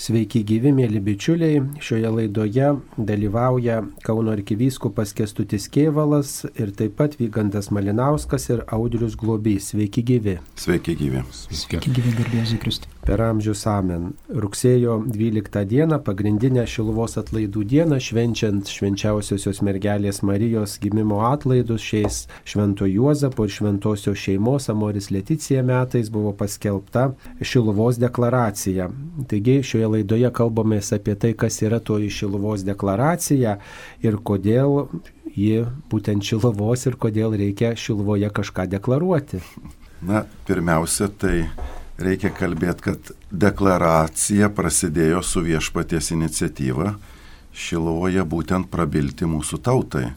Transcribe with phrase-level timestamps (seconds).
[0.00, 1.58] Sveiki gyvi, mėly bičiuliai.
[1.84, 9.68] Šioje laidoje dalyvauja Kauno arkivyskupas Kestutis Kievalas ir taip pat Vygandas Malinauskas ir Audrius Globys.
[9.74, 10.38] Sveiki gyvi.
[10.56, 11.20] Sveiki gyvi.
[11.36, 12.88] Sveiki gyvi, garbėsiu Kristui.
[13.00, 14.10] Per amžius amen.
[14.28, 22.84] Rugsėjo 12 dieną, pagrindinę Šiluvos atlaidų dieną, švenčiant švenčiausiosios mergelės Marijos gimimo atlaidus šiais Švento
[22.84, 27.06] Juozapo ir Šventosios šeimos Amoris Leticija metais buvo paskelbta
[27.40, 28.90] Šiluvos deklaracija.
[29.32, 33.56] Taigi šioje laidoje kalbamės apie tai, kas yra toji Šiluvos deklaracija
[34.04, 34.84] ir kodėl
[35.34, 39.40] ji būtent Šiluvos ir kodėl reikia Šiluvoje kažką deklaruoti.
[40.04, 41.48] Na, pirmiausia, tai
[42.00, 46.94] reikia kalbėti, kad deklaracija prasidėjo su viešpaties iniciatyva
[47.50, 50.06] Šilovoje būtent prabilti mūsų tautai.
[50.06, 50.12] E,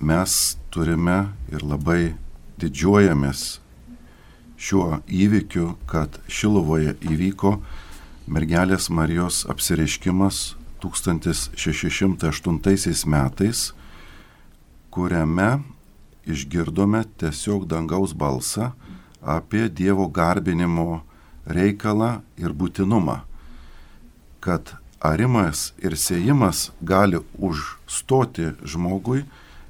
[0.00, 2.16] mes turime ir labai
[2.60, 3.60] didžiuojamės
[4.56, 7.60] šiuo įvykiu, kad Šilovoje įvyko
[8.26, 13.74] mergelės Marijos apsireiškimas 1608 metais,
[14.90, 15.62] kuriame
[16.26, 18.72] išgirdome tiesiog dangaus balsą,
[19.22, 21.02] apie Dievo garbinimo
[21.46, 23.20] reikalą ir būtinumą,
[24.40, 29.24] kad arimas ir sėjimas gali užstoti žmogui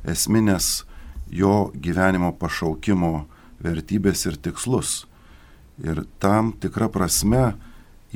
[0.07, 0.85] esminės
[1.31, 3.27] jo gyvenimo pašaukimo
[3.63, 5.05] vertybės ir tikslus.
[5.83, 7.57] Ir tam tikra prasme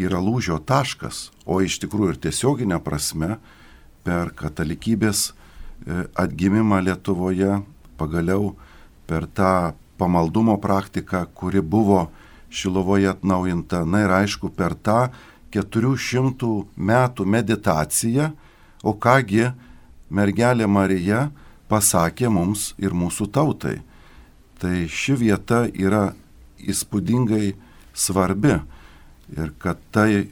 [0.01, 3.36] yra lūžio taškas, o iš tikrųjų ir tiesioginė prasme
[4.06, 7.61] per katalikybės e, atgimimą Lietuvoje,
[8.01, 8.55] pagaliau
[9.11, 12.08] per tą pamaldumo praktika, kuri buvo
[12.50, 13.84] Šilovoje atnaujinta.
[13.84, 15.10] Na ir aišku, per tą
[15.54, 18.30] 400 metų meditaciją,
[18.82, 19.50] o kągi
[20.10, 21.28] mergelė Marija
[21.70, 23.76] pasakė mums ir mūsų tautai.
[24.58, 26.10] Tai ši vieta yra
[26.60, 27.54] įspūdingai
[27.94, 28.56] svarbi
[29.36, 30.26] ir kad tai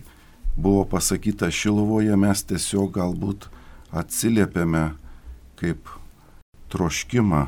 [0.57, 3.47] buvo pasakyta Šilovoje, mes tiesiog galbūt
[3.95, 4.91] atsiliepėme
[5.61, 5.87] kaip
[6.73, 7.47] troškimą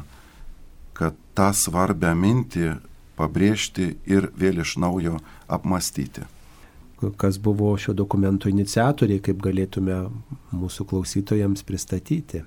[1.00, 2.75] kad tą svarbę mintį
[3.16, 5.16] pabrėžti ir vėl iš naujo
[5.49, 6.27] apmastyti.
[7.16, 10.03] Kas buvo šio dokumento iniciatoriai, kaip galėtume
[10.53, 12.43] mūsų klausytojams pristatyti?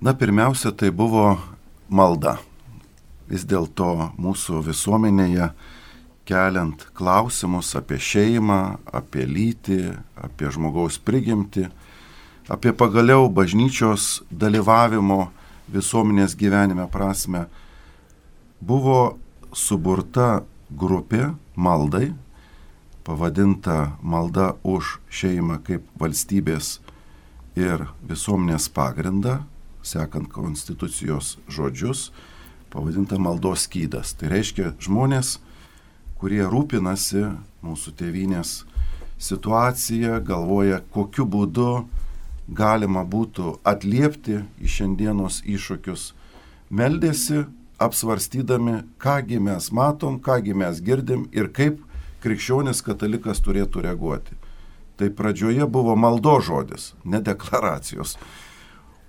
[0.00, 1.34] Na, pirmiausia, tai buvo
[1.92, 2.38] malda.
[3.28, 5.50] Vis dėlto mūsų visuomenėje
[6.28, 9.80] keliant klausimus apie šeimą, apie lytį,
[10.24, 11.68] apie žmogaus prigimtį,
[12.48, 15.28] apie pagaliau bažnyčios dalyvavimo
[15.72, 17.46] visuomenės gyvenime prasme,
[18.60, 19.16] buvo
[19.54, 22.12] suburta grupė maldai,
[23.04, 26.78] pavadinta malda už šeimą kaip valstybės
[27.56, 29.42] ir visuomenės pagrindą,
[29.84, 32.08] sekant konstitucijos žodžius,
[32.72, 34.14] pavadinta maldos skydas.
[34.16, 35.38] Tai reiškia žmonės,
[36.18, 37.28] kurie rūpinasi
[37.64, 38.62] mūsų tėvynės
[39.20, 41.84] situacija, galvoja, kokiu būdu
[42.48, 46.12] galima būtų atliepti į šiandienos iššūkius,
[46.70, 47.44] meldėsi
[47.80, 51.80] apsvarstydami, kągi mes matom, kągi mes girdim ir kaip
[52.24, 54.36] krikščionis katalikas turėtų reaguoti.
[54.96, 58.16] Tai pradžioje buvo maldo žodis, ne deklaracijos.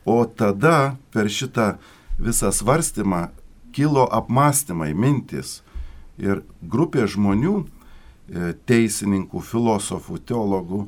[0.05, 1.75] O tada per šitą
[2.17, 3.29] visą svarstymą
[3.75, 5.61] kilo apmąstymai, mintis.
[6.17, 10.85] Ir grupė žmonių, e, teisininkų, filosofų, teologų,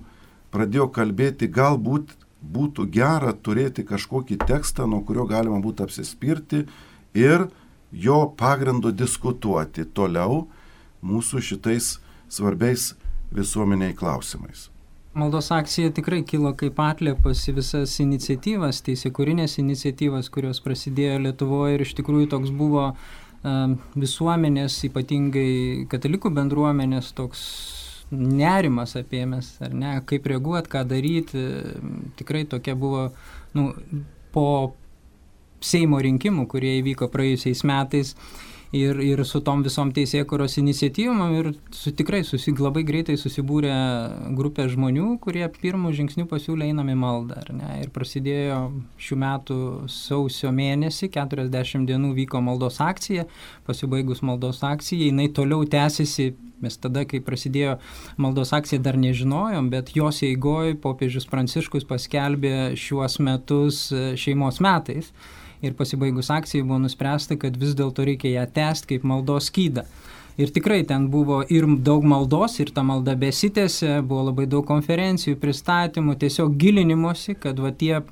[0.52, 2.16] pradėjo kalbėti galbūt
[2.54, 6.64] būtų gera turėti kažkokį tekstą, nuo kurio galima būtų apsispirti
[7.18, 7.48] ir
[7.92, 10.48] jo pagrindu diskutuoti toliau
[11.04, 11.98] mūsų šitais
[12.30, 12.94] svarbiais
[13.32, 14.70] visuomeniai klausimais.
[15.18, 21.86] Maldos akcija tikrai kilo kaip atliepas į visas iniciatyvas, teisėkūrinės iniciatyvas, kurios prasidėjo Lietuvoje ir
[21.88, 22.92] iš tikrųjų toks buvo
[23.98, 27.42] visuomenės, ypatingai katalikų bendruomenės toks
[28.12, 31.44] nerimas apėmęs, ar ne, kaip reaguoti, ką daryti.
[32.20, 33.10] Tikrai tokia buvo,
[33.58, 33.72] nu,
[34.36, 34.48] po
[35.58, 38.12] Seimo rinkimų, kurie įvyko praėjusiais metais,
[38.78, 43.74] ir, ir su tom visom teisėkuros iniciatyvom ir su tikrai susi, labai greitai susibūrė
[44.38, 47.44] grupė žmonių, kurie pirmų žingsnių pasiūlė einam į maldą.
[47.82, 48.60] Ir prasidėjo
[49.02, 49.60] šių metų
[49.92, 53.28] sausio mėnesį, 40 dienų vyko maldos akcija,
[53.68, 57.76] pasibaigus maldos akcijai, jinai toliau tęsiasi Mes tada, kai prasidėjo
[58.18, 63.84] maldos akcija, dar nežinojom, bet jos eigoje popiežius Pranciškus paskelbė šiuos metus
[64.18, 65.12] šeimos metais
[65.62, 69.88] ir pasibaigus akcijai buvo nuspręsta, kad vis dėlto reikia ją tęsti kaip maldos skydą.
[70.38, 75.40] Ir tikrai ten buvo ir daug maldos, ir ta malda besitėse, buvo labai daug konferencijų,
[75.42, 78.04] pristatymų, tiesiog gilinimuose, kad va tie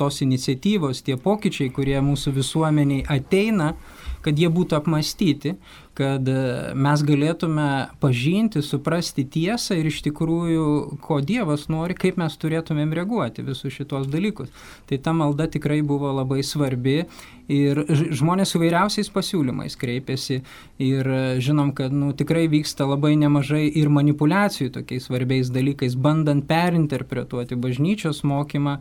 [0.00, 3.76] tos iniciatyvos, tie pokyčiai, kurie mūsų visuomeniai ateina,
[4.24, 5.54] kad jie būtų apmastyti,
[5.98, 7.66] kad e, mes galėtume
[8.00, 10.66] pažinti, suprasti tiesą ir iš tikrųjų,
[11.04, 14.52] ko Dievas nori, kaip mes turėtumėm reaguoti visus šitos dalykus.
[14.88, 17.02] Tai ta malda tikrai buvo labai svarbi
[17.50, 20.40] ir žmonės su vairiausiais pasiūlymais kreipiasi
[20.80, 26.46] ir e, žinom, kad nu, tikrai vyksta labai nemažai ir manipulacijų tokiais svarbiais dalykais, bandant
[26.48, 28.78] perinterpretuoti bažnyčios mokymą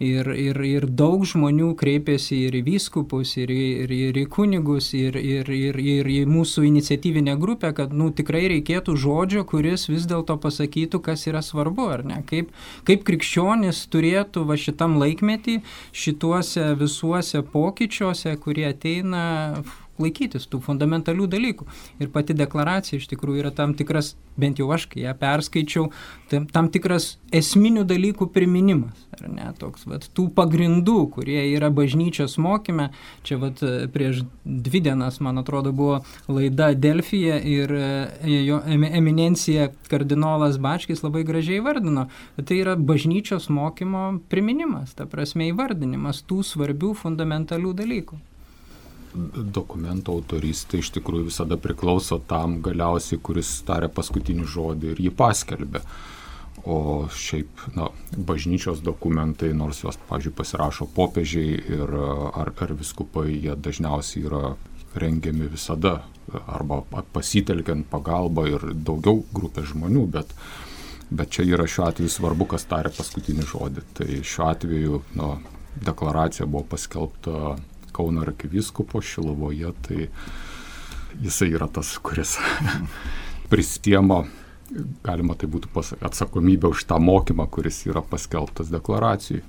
[0.00, 5.18] ir, ir, ir daug žmonių kreipiasi ir į vyskupus, ir, ir, ir į kunigus, ir,
[5.20, 10.38] ir, ir, ir į mūsų iniciatyvinę grupę, kad nu, tikrai reikėtų žodžio, kuris vis dėlto
[10.40, 12.22] pasakytų, kas yra svarbu, ar ne?
[12.30, 12.54] Kaip,
[12.88, 15.60] kaip krikščionis turėtų va šitam laikmetį,
[15.92, 19.26] šituose visuose pokyčiuose, kurie ateina
[20.00, 21.66] laikytis tų fundamentalių dalykų.
[22.00, 25.88] Ir pati deklaracija iš tikrųjų yra tam tikras, bent jau aš, kai ją perskaičiau,
[26.30, 29.06] tam, tam tikras esminių dalykų priminimas.
[29.20, 32.90] Ar ne, toks, vat, tų pagrindų, kurie yra bažnyčios mokyme.
[33.26, 33.60] Čia vat,
[33.94, 36.00] prieš dvi dienas, man atrodo, buvo
[36.30, 37.90] laida Delfija ir e,
[38.46, 42.08] jo eminencija kardinolas Bačkis labai gražiai vardino.
[42.40, 48.24] Tai yra bažnyčios mokymo priminimas, ta prasme įvardinimas tų svarbių fundamentalių dalykų
[49.14, 55.82] dokumento autorystė iš tikrųjų visada priklauso tam galiausiai, kuris tarė paskutinį žodį ir jį paskelbė.
[56.68, 63.54] O šiaip, na, bažnyčios dokumentai, nors juos, pažiūrėjau, pasirašo popiežiai ir ar, ar viskupai, jie
[63.56, 64.42] dažniausiai yra
[65.00, 66.02] rengiami visada
[66.50, 66.82] arba
[67.14, 70.34] pasitelkiant pagalbą ir daugiau grupės žmonių, bet,
[71.10, 73.86] bet čia yra šiuo atveju svarbu, kas tarė paskutinį žodį.
[73.96, 75.32] Tai šiuo atveju, na,
[75.80, 77.56] deklaracija buvo paskelbta
[77.94, 80.08] Kauno arkivyskupo Šilovoje, tai
[81.22, 82.36] jisai yra tas, kuris
[83.52, 84.24] pristiemo,
[85.04, 89.42] galima tai būtų pasakyti, atsakomybę už tą mokymą, kuris yra paskelbtas deklaracijai.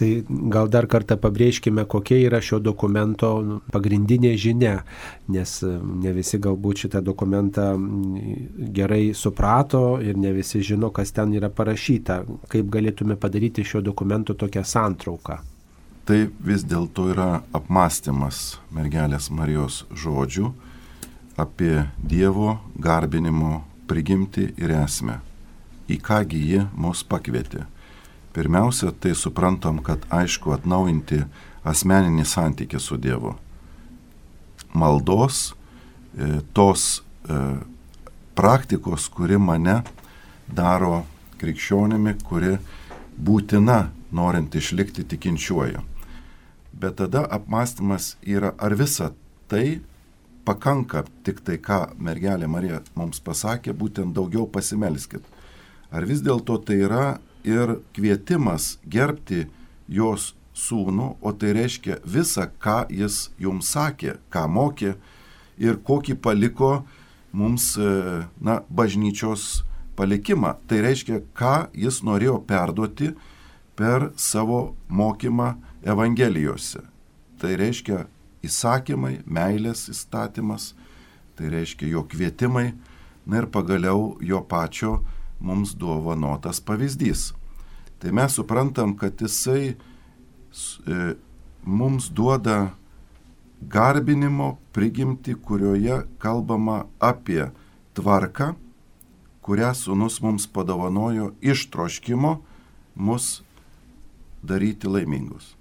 [0.00, 0.08] Tai
[0.48, 3.28] gal dar kartą pabrėžkime, kokia yra šio dokumento
[3.68, 4.78] pagrindinė žinia,
[5.28, 7.66] nes ne visi galbūt šitą dokumentą
[8.78, 12.22] gerai suprato ir ne visi žino, kas ten yra parašyta.
[12.48, 15.36] Kaip galėtume padaryti šio dokumento tokią santrauką?
[16.04, 20.50] Tai vis dėlto yra apmąstymas mergelės Marijos žodžių
[21.40, 25.18] apie Dievo garbinimo prigimti ir esmę,
[25.90, 27.64] į kągi ji mus pakvietė.
[28.30, 31.24] Pirmiausia, tai suprantam, kad aišku atnaujinti
[31.66, 33.34] asmeninį santykį su Dievu.
[34.70, 35.50] Maldos,
[36.14, 37.38] e, tos e,
[38.38, 39.80] praktikos, kuri mane
[40.46, 41.02] daro
[41.40, 42.54] krikščionimi, kuri
[43.18, 45.89] būtina norint išlikti tikinčiuoju.
[46.72, 49.12] Bet tada apmąstymas yra, ar visa
[49.48, 49.80] tai
[50.44, 55.24] pakanka tik tai, ką mergelė Marija mums pasakė, būtent daugiau pasimelskit.
[55.90, 57.06] Ar vis dėlto tai yra
[57.44, 59.48] ir kvietimas gerbti
[59.90, 64.94] jos sūnų, o tai reiškia visą, ką jis jums sakė, ką mokė
[65.60, 66.84] ir kokį paliko
[67.32, 69.62] mums, e, na, bažnyčios
[69.96, 70.56] palikimą.
[70.66, 73.12] Tai reiškia, ką jis norėjo perduoti
[73.76, 76.82] per savo mokymą Evangelijose.
[77.40, 78.04] Tai reiškia
[78.44, 80.74] įsakymai, meilės įstatymas,
[81.36, 82.72] tai reiškia jo kvietimai,
[83.26, 85.00] na ir pagaliau jo pačio
[85.40, 87.30] mums dovanotas pavyzdys.
[88.00, 91.14] Tai mes suprantam, kad jisai e,
[91.64, 92.72] mums duoda
[93.60, 97.50] garbinimo prigimti, kurioje kalbama apie
[97.96, 98.54] tvarką,
[99.44, 102.40] kurią sunus mums padovanojo iš troškimo
[102.94, 103.42] mus
[104.42, 105.59] daryti laimingus.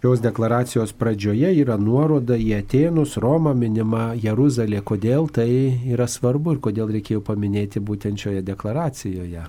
[0.00, 4.80] Šios deklaracijos pradžioje yra nuoroda į Atenus, Romą minima Jeruzalė.
[4.80, 5.50] Kodėl tai
[5.92, 9.42] yra svarbu ir kodėl reikėjo paminėti būtent šioje deklaracijoje?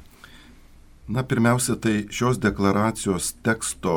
[1.07, 3.93] Na, pirmiausia, tai šios deklaracijos teksto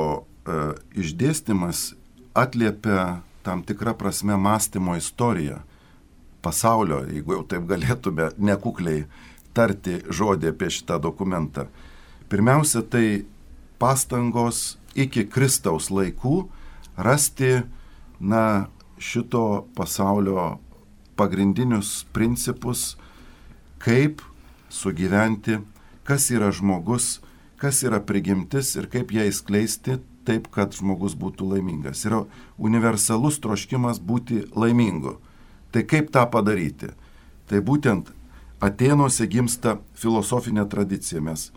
[0.46, 0.60] e,
[1.02, 1.96] išdėstymas
[2.38, 5.58] atliepia tam tikrą prasme mąstymo istoriją
[6.42, 9.08] pasaulio, jeigu jau taip galėtume nekukliai
[9.58, 11.66] tarti žodį apie šitą dokumentą.
[12.30, 13.24] Pirmiausia, tai
[13.82, 16.44] pastangos iki Kristaus laikų
[16.96, 17.64] rasti,
[18.20, 20.58] na, šito pasaulio
[21.18, 22.94] pagrindinius principus,
[23.82, 24.22] kaip
[24.70, 25.58] sugyventi,
[26.06, 27.18] kas yra žmogus,
[27.60, 32.04] kas yra prigimtis ir kaip ją įskleisti taip, kad žmogus būtų laimingas.
[32.08, 32.24] Yra
[32.58, 35.18] universalus troškimas būti laimingu.
[35.74, 36.94] Tai kaip tą padaryti?
[37.50, 38.14] Tai būtent
[38.64, 41.20] Atenuose gimsta filosofinė tradicija.
[41.20, 41.50] Mes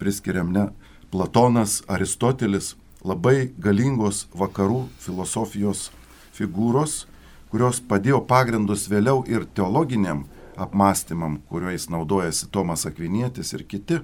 [0.00, 0.66] priskiriam ne
[1.14, 2.72] Platonas, Aristotelis,
[3.06, 5.92] labai galingos vakarų filosofijos
[6.34, 7.04] figūros,
[7.52, 10.24] kurios padėjo pagrindus vėliau ir teologiniam
[10.58, 14.00] apmąstymam, kuriuo naudojasi Tomas Akvinietis ir kiti.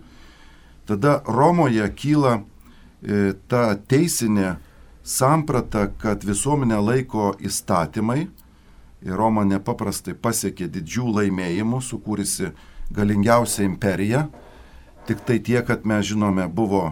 [0.87, 2.37] Tada Romoje kyla
[3.03, 4.61] e, ta teisinė
[5.03, 8.29] samprata, kad visuomenę laiko įstatymai,
[9.03, 12.53] ir Roma nepaprastai pasiekė didžių laimėjimų, sukūrisi
[12.95, 14.29] galingiausią imperiją.
[15.11, 16.85] Tik tai tie, kad mes žinome, buvo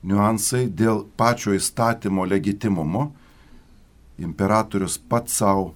[0.00, 3.10] niuansai dėl pačio įstatymo legitimumo.
[4.16, 5.74] Imperatorius pats savo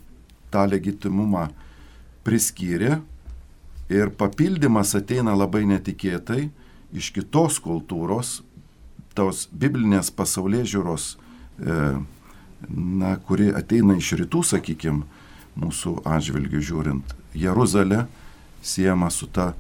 [0.48, 1.50] tą legitimumą
[2.24, 3.02] priskyrė
[3.92, 6.46] ir papildymas ateina labai netikėtai
[6.96, 8.38] iš kitos kultūros,
[9.12, 11.12] tos biblinės pasaulyje žiūros,
[11.60, 11.80] e,
[12.70, 15.04] na, kuri ateina iš rytų, sakykime,
[15.60, 17.16] mūsų atžvilgių žiūrint.
[17.36, 18.06] Jeruzalė
[18.64, 19.52] siejama su ta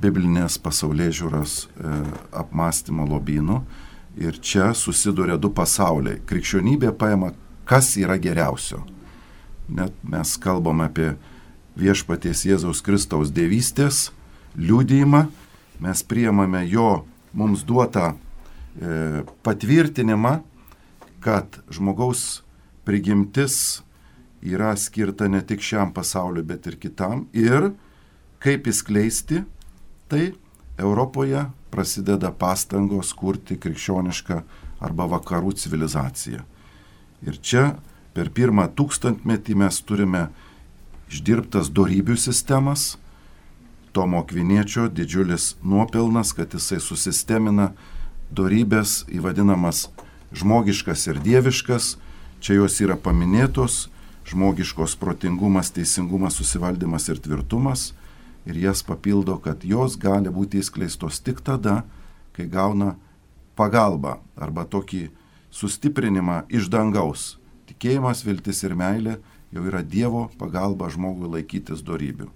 [0.00, 1.94] biblinės pasaulyje žiūros e,
[2.40, 3.62] apmąstymo lobynu.
[4.14, 6.20] Ir čia susiduria du pasauliai.
[6.26, 7.32] Krikščionybė paima,
[7.66, 8.84] kas yra geriausio.
[9.68, 11.14] Net mes kalbam apie
[11.78, 14.10] viešpaties Jėzaus Kristaus dievystės
[14.54, 15.24] liūdėjimą,
[15.82, 20.36] mes priemame jo mums duotą e, patvirtinimą,
[21.24, 22.44] kad žmogaus
[22.84, 23.82] prigimtis
[24.44, 27.24] yra skirta ne tik šiam pasauliu, bet ir kitam.
[27.32, 27.72] Ir
[28.44, 29.42] kaip įskleisti,
[30.08, 30.32] tai
[30.78, 34.40] Europoje prasideda pastangos kurti krikščionišką
[34.84, 36.42] arba vakarų civilizaciją.
[37.24, 37.64] Ir čia
[38.14, 40.28] per pirmą tūkstantmetį mes turime
[41.10, 42.94] išdirbtas darybių sistemas,
[43.94, 47.68] Tomo Kviniečio didžiulis nuopelnas, kad jisai susistemina
[48.34, 49.84] darybės įvadinamas
[50.34, 51.92] žmogiškas ir dieviškas,
[52.42, 53.84] čia jos yra paminėtos,
[54.26, 57.92] žmogiškos protingumas, teisingumas, susivaldymas ir tvirtumas,
[58.44, 61.82] ir jas papildo, kad jos gali būti įskleistos tik tada,
[62.36, 62.94] kai gauna
[63.56, 65.08] pagalbą arba tokį
[65.54, 67.34] sustiprinimą iš dangaus.
[67.68, 69.18] Tikėjimas, viltis ir meilė
[69.54, 72.28] jau yra Dievo pagalba žmogui laikytis darybių.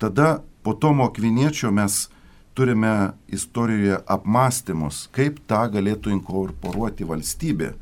[0.00, 2.08] Tada po Tomo Kviniečio mes
[2.54, 7.72] turime istorijoje apmąstymus, kaip tą galėtų inkorporuoti valstybė,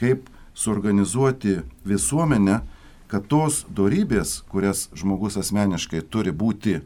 [0.00, 2.60] kaip suorganizuoti visuomenę,
[3.14, 6.80] kad tos darybės, kurias žmogus asmeniškai turi būti,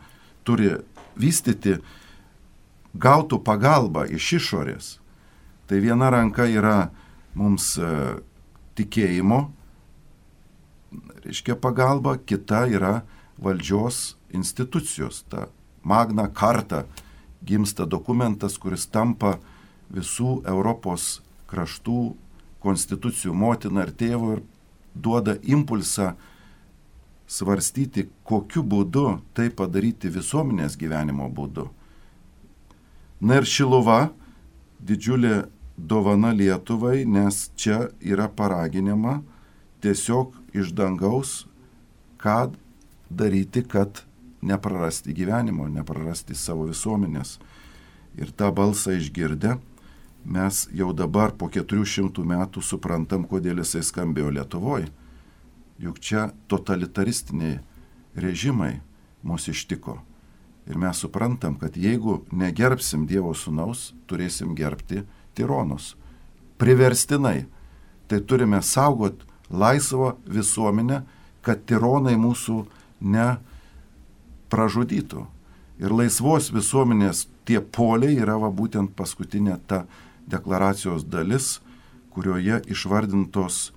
[0.44, 0.74] turi
[1.16, 1.78] vystyti,
[2.92, 4.90] gautų pagalbą iš išorės.
[5.68, 6.90] Tai viena ranka yra
[7.36, 7.88] mums e,
[8.76, 9.46] tikėjimo,
[11.24, 12.92] reiškia pagalba, kita yra
[13.40, 15.22] valdžios institucijos.
[15.32, 15.48] Ta
[15.80, 16.84] magna karta
[17.44, 19.38] gimsta dokumentas, kuris tampa
[19.88, 22.02] visų Europos kraštų
[22.60, 24.46] konstitucijų motina ir tėvu ir
[25.02, 26.12] duoda impulsą
[27.28, 31.68] svarstyti, kokiu būdu tai padaryti visuomenės gyvenimo būdu.
[33.20, 34.08] Na ir Šiluva
[34.80, 39.20] didžiulė dovana Lietuvai, nes čia yra paraginima
[39.82, 41.44] tiesiog iš dangaus,
[42.18, 42.52] ką
[43.10, 44.02] daryti, kad
[44.42, 47.38] neprarasti gyvenimo, neprarasti savo visuomenės.
[48.18, 49.58] Ir tą balsą išgirdę,
[50.24, 54.90] mes jau dabar po 400 metų suprantam, kodėl jisai skambėjo Lietuvoje.
[55.78, 57.60] Juk čia totalitaristiniai
[58.18, 58.80] režimai
[59.22, 60.00] mus ištiko.
[60.68, 65.04] Ir mes suprantam, kad jeigu negerbsim Dievo sunaus, turėsim gerbti
[65.38, 65.94] tironus.
[66.58, 67.46] Priverstinai.
[68.08, 71.02] Tai turime saugot laisvą visuomenę,
[71.44, 72.62] kad tironai mūsų
[73.00, 73.36] ne
[74.52, 75.24] pražudytų.
[75.78, 79.84] Ir laisvos visuomenės tie poliai yra va, būtent paskutinė ta
[80.28, 81.58] deklaracijos dalis,
[82.14, 83.68] kurioje išvardintos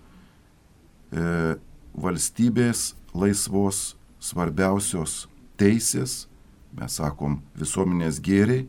[1.11, 1.55] e,
[1.93, 5.25] valstybės laisvos svarbiausios
[5.59, 6.25] teisės,
[6.77, 8.65] mes sakom, visuomenės gėriai,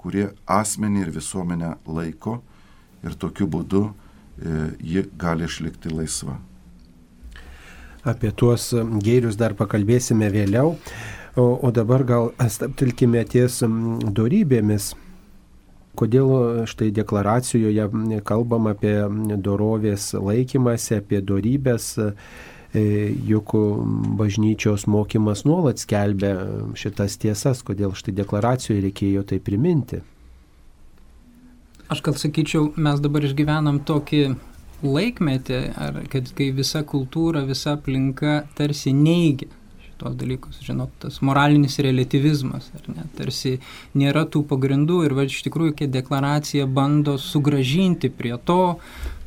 [0.00, 2.40] kurie asmenį ir visuomenę laiko
[3.06, 3.92] ir tokiu būdu e,
[4.80, 6.38] ji gali išlikti laisva.
[8.06, 8.70] Apie tuos
[9.02, 10.76] gėrius dar pakalbėsime vėliau.
[11.36, 13.58] O, o dabar gal staptilkime ties
[14.16, 14.94] dorybėmis.
[15.96, 17.86] Kodėl štai deklaracijoje
[18.26, 18.94] kalbam apie
[19.42, 22.82] dorovės laikymasi, apie dorybės, e,
[23.30, 23.54] juk
[24.18, 26.34] bažnyčios mokymas nuolat skelbia
[26.76, 30.02] šitas tiesas, kodėl štai deklaracijoje reikėjo tai priminti.
[31.88, 34.24] Aš gal sakyčiau, mes dabar išgyvenam tokį
[34.84, 39.55] laikmetį, ar kad kai visa kultūra, visa aplinka tarsi neigia
[40.00, 43.56] tuos dalykus, žinot, tas moralinis relativizmas, ar ne, tarsi
[43.98, 48.76] nėra tų pagrindų ir va iš tikrųjų, kai deklaracija bando sugražinti prie to,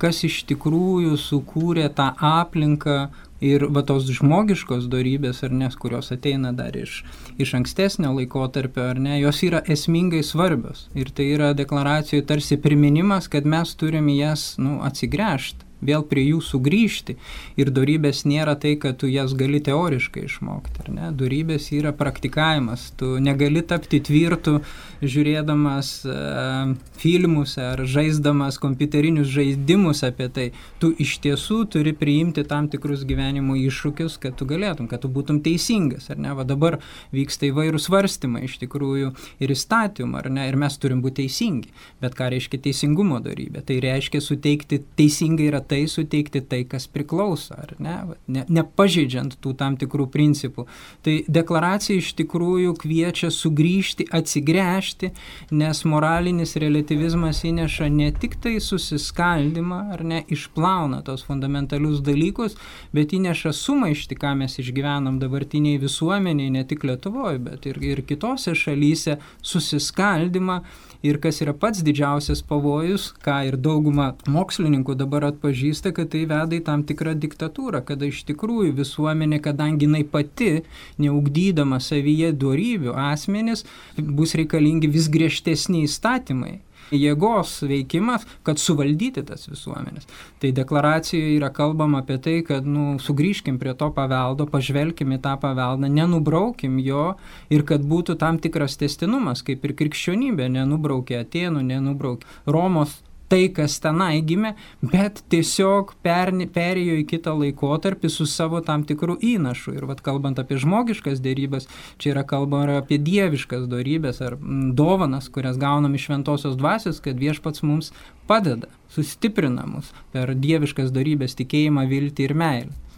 [0.01, 2.99] kas iš tikrųjų sukūrė tą aplinką
[3.43, 7.03] ir va tos žmogiškos darybės, ar ne, kurios ateina dar iš,
[7.39, 10.87] iš ankstesnio laikotarpio, ar ne, jos yra esmingai svarbios.
[10.99, 16.41] Ir tai yra deklaracijų tarsi priminimas, kad mes turime jas, nu, atsigręžti vėl prie jų
[16.43, 17.15] sugrįžti.
[17.59, 21.11] Ir darybės nėra tai, kad tu jas gali teoriškai išmokti, ar ne?
[21.15, 22.89] Darybės yra praktikavimas.
[22.99, 24.59] Tu negali tapti tvirtų,
[24.99, 30.47] žiūrėdamas uh, filmus ar žaisdamas kompiuterinius žaidimus apie tai.
[30.81, 35.41] Tu iš tiesų turi priimti tam tikrus gyvenimo iššūkius, kad tu galėtum, kad tu būtum
[35.45, 36.33] teisingas, ar ne?
[36.35, 36.79] Va dabar
[37.15, 40.47] vyksta įvairūs svarstymai iš tikrųjų ir įstatymų, ar ne?
[40.49, 41.71] Ir mes turim būti teisingi.
[42.03, 43.63] Bet ką reiškia teisingumo darybė?
[43.65, 47.95] Tai reiškia suteikti teisingai yra tai suteikti tai, kas priklauso, ar ne,
[48.27, 50.65] ne nepažeidžiant tų tam tikrų principų.
[51.05, 55.11] Tai deklaracija iš tikrųjų kviečia sugrįžti, atsigręžti,
[55.51, 62.57] nes moralinis relativizmas įneša ne tik tai susiskaldimą, ar ne, išplauna tos fundamentalius dalykus,
[62.95, 68.55] bet įneša sumaišti, ką mes išgyvenam dabartiniai visuomeniai, ne tik Lietuvoje, bet ir, ir kitose
[68.57, 70.61] šalyse, susiskaldimą
[71.05, 75.58] ir kas yra pats didžiausias pavojus, ką ir dauguma mokslininkų dabar atpažįsta,
[75.95, 80.63] kad tai veda į tam tikrą diktatūrą, kada iš tikrųjų visuomenė, kadangi jinai pati,
[81.01, 83.65] neugdydama savyje duorybių asmenis,
[83.97, 86.59] bus reikalingi vis griežtesni įstatymai
[86.95, 90.07] jėgos veikimas, kad suvaldyti tas visuomenės.
[90.41, 95.35] Tai deklaracijoje yra kalbama apie tai, kad nu, sugrįžkim prie to paveldo, pažvelkim į tą
[95.41, 97.13] paveldą, nenubraukim jo
[97.53, 102.99] ir kad būtų tam tikras testinumas, kaip ir krikščionybė nenubraukė Atenų, nenubraukė Romos
[103.29, 109.19] tai, kas tenai gimė, bet tiesiog per, perėjo į kitą laikotarpį su savo tam tikrų
[109.35, 109.75] įnašų.
[109.77, 111.69] Ir vad kalbant apie žmogiškas dėrybas,
[112.01, 114.37] čia yra kalbama apie dieviškas dėrybės ar
[114.75, 117.93] dovanas, kurias gaunam iš šventosios dvasios, kad viešpats mums
[118.29, 122.88] padeda, sustiprina mus per dieviškas dėrybės tikėjimą, viltį ir meilę.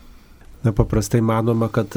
[0.61, 1.95] Na, paprastai manoma, kad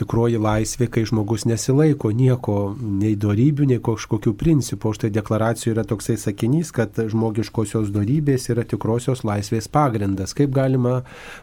[0.00, 4.88] tikroji laisvė, kai žmogus nesilaiko nieko, nei darybių, nei kažkokių principų.
[4.88, 10.32] O štai deklaracijoje yra toksai sakinys, kad žmogiškosios darybės yra tikrosios laisvės pagrindas.
[10.38, 11.02] Kaip galima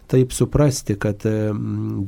[0.10, 1.22] taip suprasti, kad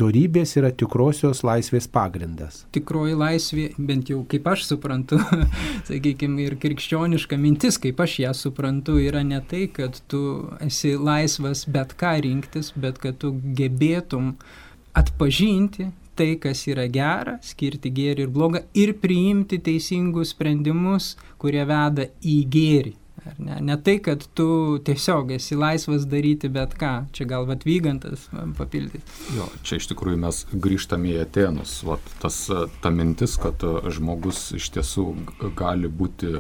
[0.01, 2.63] darybės yra tikrosios laisvės pagrindas?
[2.73, 5.21] Tikroji laisvė, bent jau kaip aš suprantu,
[5.91, 10.23] sakykime, ir krikščioniška mintis, kaip aš ją suprantu, yra ne tai, kad tu
[10.65, 14.38] esi laisvas bet ką rinktis, bet kad tu gebėtum
[14.97, 22.09] atpažinti tai, kas yra gera, skirti gėrį ir blogą ir priimti teisingus sprendimus, kurie veda
[22.19, 22.95] į gėrį.
[23.37, 23.57] Ne?
[23.61, 29.03] ne tai, kad tu tiesiog esi laisvas daryti bet ką, čia gal atvygantas papildyti.
[29.35, 31.79] Jo, čia iš tikrųjų mes grįžtame į Atenus.
[31.87, 32.41] Vat, tas,
[32.83, 33.63] ta mintis, kad
[33.95, 35.05] žmogus iš tiesų
[35.59, 36.39] gali būti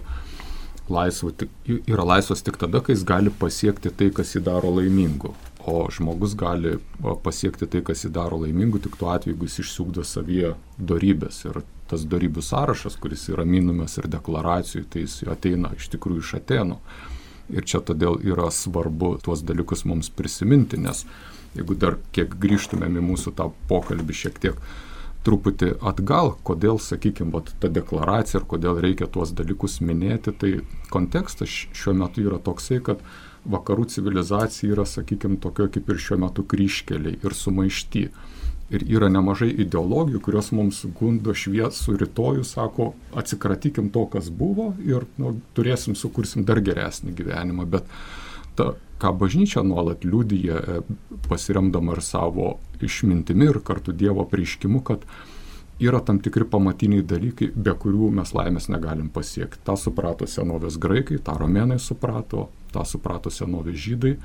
[0.89, 5.35] laisvas, yra laisvas tik tada, kai jis gali pasiekti tai, kas jį daro laimingu.
[5.69, 6.77] O žmogus gali
[7.23, 10.55] pasiekti tai, kas jį daro laimingu, tik tuo atveju, jeigu jis išsiugdo savyje
[10.91, 11.43] darybės.
[11.45, 16.35] Ir tas darybių sąrašas, kuris yra minumas ir deklaracijų, tai jis ateina iš tikrųjų iš
[16.39, 16.79] Atenų.
[17.49, 21.05] Ir čia todėl yra svarbu tuos dalykus mums prisiminti, nes
[21.57, 24.61] jeigu dar kiek grįžtumėm į mūsų tą pokalbį šiek tiek
[25.25, 30.51] truputį atgal, kodėl, sakykime, ta deklaracija ir kodėl reikia tuos dalykus minėti, tai
[30.93, 33.01] kontekstas šiuo metu yra toksai, kad
[33.45, 38.09] vakarų civilizacija yra, sakykime, tokio kaip ir šiuo metu kryškeliai ir sumaišti.
[38.69, 45.07] Ir yra nemažai ideologijų, kurios mums gundo šviesų rytojų, sako, atsikratykim to, kas buvo ir
[45.17, 47.65] nu, turėsim, sukursim dar geresnį gyvenimą.
[47.65, 47.89] Bet
[48.59, 50.81] ta, ką bažnyčia nuolat liudyja, e,
[51.25, 52.51] pasiremdama ir savo
[52.85, 55.07] išmintimi ir kartu Dievo prieiškimu, kad
[55.79, 59.61] yra tam tikri pamatiniai dalykai, be kurių mes laimės negalim pasiekti.
[59.63, 64.15] Ta suprato senovės graikai, tą romėnai suprato, tą suprato senovės žydai,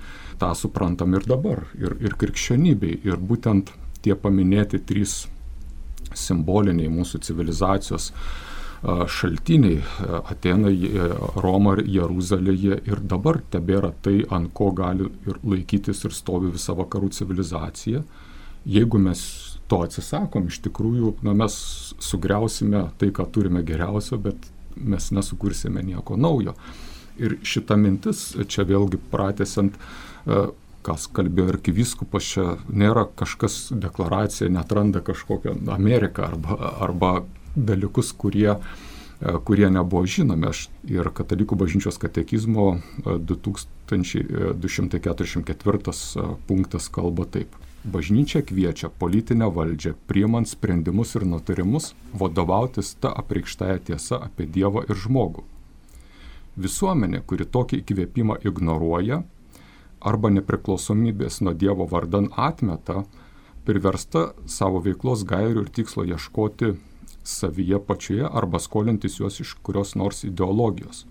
[0.41, 2.99] tą suprantam ir dabar, ir, ir krikščionybei.
[3.07, 3.71] Ir būtent
[4.05, 5.25] tie paminėti trys
[6.15, 8.11] simboliniai mūsų civilizacijos
[8.85, 9.81] šaltiniai-
[10.33, 10.77] Atenai,
[11.41, 16.75] Roma ir Jeruzalėje ir dabar tebėra tai, ant ko gali ir laikytis ir stovi visa
[16.75, 18.03] vakarų civilizacija.
[18.67, 21.55] Jeigu mes to atsisakom, iš tikrųjų, na, mes
[22.03, 24.37] sugriausime tai, ką turime geriausio, bet
[24.77, 26.55] mes nesukursime nieko naujo.
[27.19, 29.75] Ir šita mintis, čia vėlgi pratesiant,
[30.27, 30.47] e,
[30.85, 37.11] kas kalbėjo ir kiviskupas, čia nėra kažkas deklaracija, netranda kažkokią Ameriką arba, arba
[37.55, 38.61] dalykus, kurie, e,
[39.47, 40.47] kurie nebuvo žinomi.
[40.51, 45.97] Aš ir Katalikų bažnyčios katekizmo 2244 e,
[46.49, 47.49] punktas kalba taip.
[47.85, 54.97] Bažnyčia kviečia politinę valdžią, priemant sprendimus ir nutarimus, vadovautis tą apreikštąją tiesą apie Dievą ir
[54.97, 55.45] žmogų
[56.55, 59.25] Visuomenė, kuri tokį įkvėpimą ignoruoja
[60.11, 63.03] arba nepriklausomybės nuo Dievo vardan atmeta,
[63.67, 66.75] priversta savo veiklos gairių ir tikslo ieškoti
[67.27, 71.07] savyje pačioje arba skolintis juos iš kurios nors ideologijos.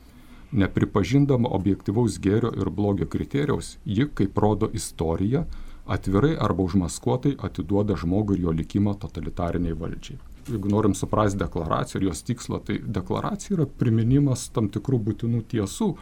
[0.53, 5.43] Nepripažindama objektivaus gėrio ir blogio kriterijaus, ji, kaip rodo istorija,
[5.85, 10.19] atvirai arba užmaskuotai atiduoda žmogų ir jo likimą totalitariniai valdžiai.
[10.49, 15.93] Jeigu norim suprasti deklaraciją ir jos tikslą, tai deklaracija yra priminimas tam tikrų būtinų tiesų,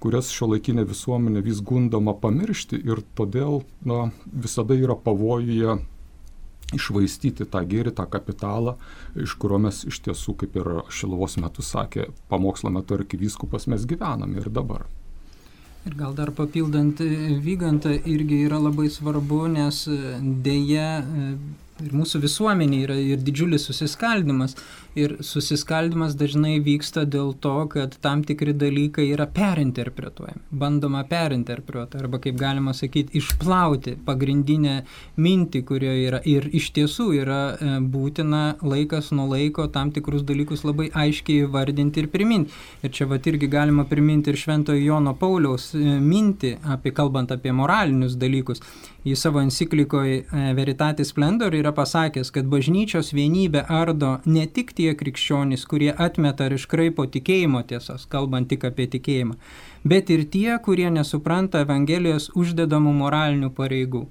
[0.00, 5.78] kurias šio laikinė visuomenė vis gundama pamiršti ir todėl na, visada yra pavojuje
[6.74, 8.76] išvaistyti tą gėrį, tą kapitalą,
[9.20, 14.40] iš kurio mes iš tiesų, kaip ir Šilovos metu sakė, pamokslo metu arkivyskupas mes gyvename
[14.40, 14.88] ir dabar.
[15.84, 17.00] Ir gal dar papildant
[17.44, 19.82] Vygantą irgi yra labai svarbu, nes
[20.46, 20.86] dėja
[21.82, 24.54] ir mūsų visuomenė yra ir didžiulis susiskaldimas.
[24.94, 30.44] Ir susiskaldimas dažnai vyksta dėl to, kad tam tikri dalykai yra perinterpretuojami.
[30.54, 34.76] Bandoma perinterpretuoti arba, kaip galima sakyti, išplauti pagrindinę
[35.18, 36.20] mintį, kurioje yra.
[36.30, 42.04] Ir iš tiesų yra e, būtina laikas nuo laiko tam tikrus dalykus labai aiškiai vardinti
[42.04, 42.54] ir priminti.
[42.86, 47.50] Ir čia va irgi galima priminti ir Šventojo Jono Pauliaus e, mintį, apie, kalbant apie
[47.50, 48.62] moralinius dalykus.
[49.04, 50.22] Į savo enciklikoje
[50.56, 56.58] Veritatis Splendor yra pasakęs, kad bažnyčios vienybė ardo ne tik tie krikščionys, kurie atmeta ir
[56.58, 59.38] iškraipo tikėjimo tiesas, kalbant tik apie tikėjimą,
[59.88, 64.04] bet ir tie, kurie nesupranta Evangelijos uždedamų moralinių pareigų.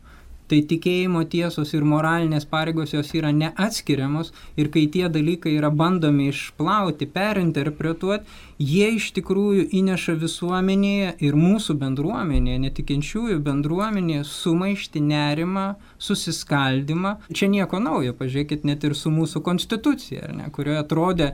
[0.52, 6.28] Tai tikėjimo tiesos ir moralinės pareigos jos yra neatskiriamos ir kai tie dalykai yra bandomi
[6.34, 8.28] išplauti, perinterpretuoti,
[8.60, 15.66] jie iš tikrųjų įneša visuomenėje ir mūsų bendruomenėje, netikinčiųjų bendruomenėje sumaišti nerimą,
[16.04, 17.18] susiskaldimą.
[17.34, 21.30] Čia nieko naujo, pažiūrėkit, net ir su mūsų konstitucija, ne, kurioje atrodė,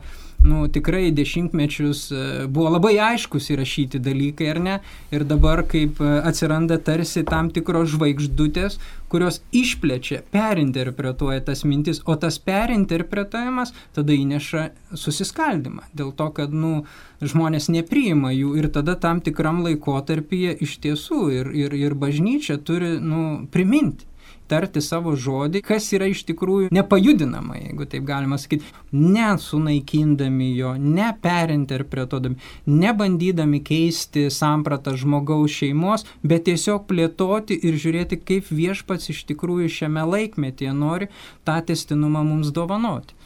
[0.46, 4.78] nu, tikrai dešimtmečius e, buvo labai aiškus įrašyti dalykai, ar ne,
[5.12, 12.16] ir dabar kaip e, atsiranda tarsi tam tikros žvaigždutės, kurios išplečia, perinterpretuoja tas mintis, o
[12.20, 14.68] tas perinterpretavimas tada įneša
[14.98, 15.90] susiskaldimą.
[15.98, 16.84] Dėl to, kad nu,
[17.22, 22.98] žmonės nepriima jų ir tada tam tikram laikotarpyje iš tiesų ir, ir, ir bažnyčia turi
[23.02, 24.10] nu, priminti
[24.50, 32.40] tarti savo žodį, kas yra iš tikrųjų nepajudinama, jeigu taip galima sakyti, nesunaikindami jo, neperinterpretuodami,
[32.70, 40.06] nebandydami keisti sampratą žmogaus šeimos, bet tiesiog plėtoti ir žiūrėti, kaip viešpats iš tikrųjų šiame
[40.16, 41.12] laikmetyje nori
[41.48, 43.19] tą testinumą mums dovanoti.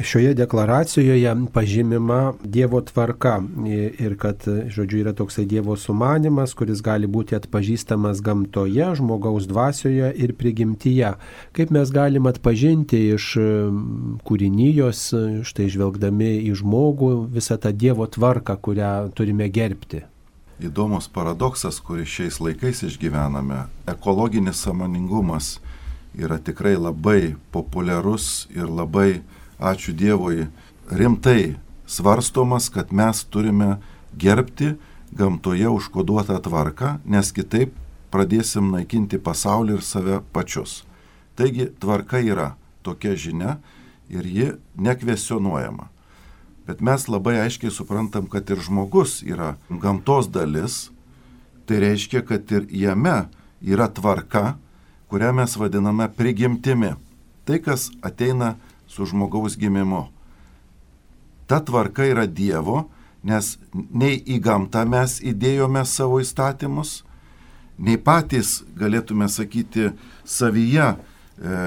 [0.00, 3.42] Šioje deklaracijoje pažymima Dievo tvarka
[3.98, 10.32] ir kad, žodžiu, yra toksai Dievo sumanimas, kuris gali būti atpažįstamas gamtoje, žmogaus dvasioje ir
[10.32, 11.10] prigimtyje.
[11.52, 13.26] Kaip mes galim atpažinti iš
[14.24, 15.02] kūrinijos,
[15.44, 20.06] štai žvelgdami į žmogų, visą tą Dievo tvarką, kurią turime gerbti.
[20.64, 25.58] Įdomus paradoksas, kurį šiais laikais išgyvename- ekologinis samoningumas
[26.16, 29.20] yra tikrai labai populiarus ir labai
[29.62, 30.48] ačiū Dievui,
[30.90, 31.54] rimtai
[31.86, 33.76] svarstomas, kad mes turime
[34.12, 34.74] gerbti
[35.12, 37.76] gamtoje užkoduotą tvarką, nes kitaip
[38.12, 40.82] pradėsim naikinti pasaulį ir save pačius.
[41.36, 43.56] Taigi tvarka yra tokia žinia
[44.12, 45.88] ir ji nekvesionuojama.
[46.66, 50.90] Bet mes labai aiškiai suprantam, kad ir žmogus yra gamtos dalis,
[51.66, 53.26] tai reiškia, kad ir jame
[53.62, 54.56] yra tvarka,
[55.10, 56.94] kurią mes vadiname prigimtimi.
[57.44, 58.54] Tai, kas ateina
[58.92, 60.06] su žmogaus gimimu.
[61.46, 62.84] Ta tvarka yra Dievo,
[63.24, 67.00] nes nei į gamtą mes įdėjome savo įstatymus,
[67.78, 69.92] nei patys, galėtume sakyti,
[70.28, 71.60] savyje e,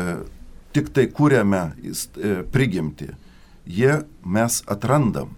[0.75, 3.09] tik tai kūrėme e, prigimti.
[3.65, 5.33] Jie mes atrandam.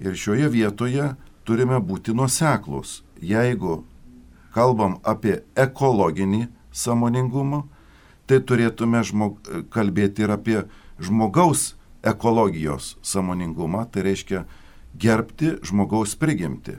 [0.00, 1.12] Ir šioje vietoje
[1.44, 3.02] turime būti nuoseklus.
[3.20, 3.82] Jeigu
[4.54, 7.66] kalbam apie ekologinį samoningumą,
[8.26, 9.38] tai turėtume žmog,
[9.74, 10.58] kalbėti ir apie
[11.00, 14.44] žmogaus ekologijos samoningumą, tai reiškia
[15.00, 16.76] gerbti žmogaus prigimti.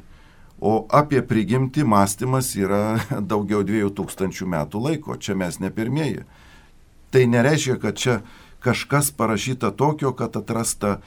[0.61, 2.99] O apie prigimti mąstymas yra
[3.31, 6.25] daugiau dviejų tūkstančių metų laiko, čia mes ne pirmieji.
[7.11, 8.21] Tai nereiškia, kad čia
[8.61, 10.99] kažkas parašyta tokio, kad atrasta e,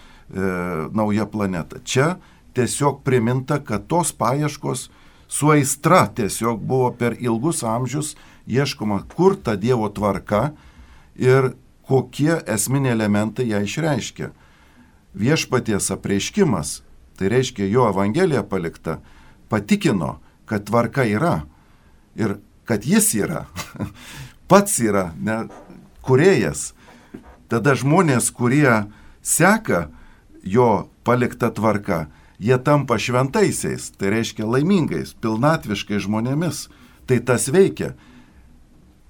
[0.93, 1.79] nauja planeta.
[1.85, 2.17] Čia
[2.55, 4.89] tiesiog priminta, kad tos paieškos
[5.29, 10.51] su aistra tiesiog buvo per ilgus amžius ieškoma, kur ta Dievo tvarka
[11.17, 11.55] ir
[11.89, 14.31] kokie esminiai elementai ją išreiškia.
[15.15, 16.81] Viešpaties apreiškimas,
[17.19, 18.99] tai reiškia jo Evangelija palikta,
[19.49, 21.45] patikino, kad tvarka yra
[22.17, 23.45] ir kad jis yra,
[24.51, 25.45] pats yra, ne,
[26.05, 26.73] kuriejas.
[27.49, 28.87] Tada žmonės, kurie
[29.23, 29.89] seka
[30.43, 32.07] jo paliktą tvarką,
[32.41, 36.67] jie tampa šventaisiais, tai reiškia laimingais, pilnatviškai žmonėmis.
[37.05, 37.93] Tai tas veikia.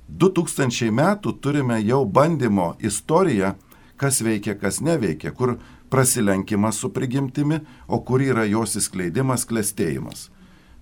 [0.09, 3.55] 2000 metų turime jau bandymo istoriją,
[3.97, 5.57] kas veikia, kas neveikia, kur
[5.90, 10.29] prasilenkimas su prigimtimi, o kur yra jos įskleidimas, klėstėjimas.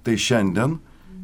[0.02, 0.78] Tai šiandien,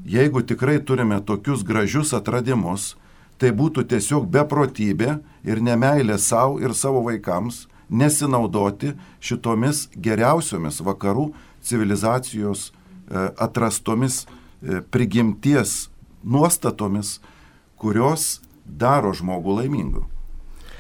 [0.07, 2.97] jeigu tikrai turime tokius gražius atradimus,
[3.39, 8.93] tai būtų tiesiog beprotybė ir nemailė savo ir savo vaikams nesinaudoti
[9.25, 11.31] šitomis geriausiomis vakarų
[11.65, 12.73] civilizacijos e,
[13.39, 15.89] atrastomis e, prigimties
[16.23, 17.19] nuostatomis,
[17.79, 20.05] kurios daro žmogų laimingu.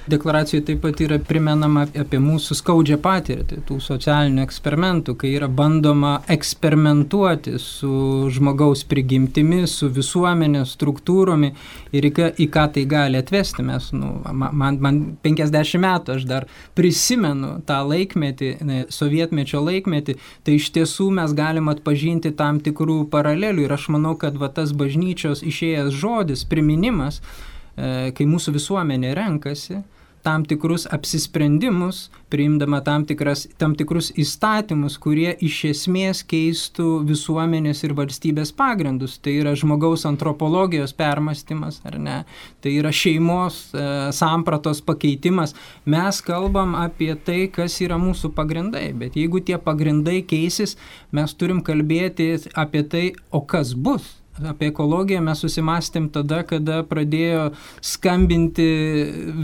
[0.08, 6.14] Deklaracijoje taip pat yra primenama apie mūsų skaudžią patirtį, tų socialinių eksperimentų, kai yra bandoma
[6.32, 7.90] eksperimentuoti su
[8.32, 11.50] žmogaus prigimtimi, su visuomenės struktūromi
[11.92, 13.64] ir į ką, į ką tai gali atvesti.
[13.66, 18.54] Mes, nu, man, man 50 metų, aš dar prisimenu tą laikmetį,
[18.94, 20.16] sovietmečio laikmetį,
[20.46, 24.72] tai iš tiesų mes galim atpažinti tam tikrų paralelių ir aš manau, kad va, tas
[24.72, 29.82] bažnyčios išėjęs žodis, priminimas, e, kai mūsų visuomenė renkasi,
[30.28, 37.94] tam tikrus apsisprendimus, priimdama tam, tikras, tam tikrus įstatymus, kurie iš esmės keistų visuomenės ir
[37.96, 39.16] valstybės pagrindus.
[39.24, 42.18] Tai yra žmogaus antropologijos permastymas, ar ne?
[42.60, 45.56] Tai yra šeimos e, sampratos pakeitimas.
[45.88, 50.76] Mes kalbam apie tai, kas yra mūsų pagrindai, bet jeigu tie pagrindai keisis,
[51.16, 57.50] mes turim kalbėti apie tai, o kas bus apie ekologiją mes susimastėm tada, kada pradėjo
[57.84, 58.68] skambinti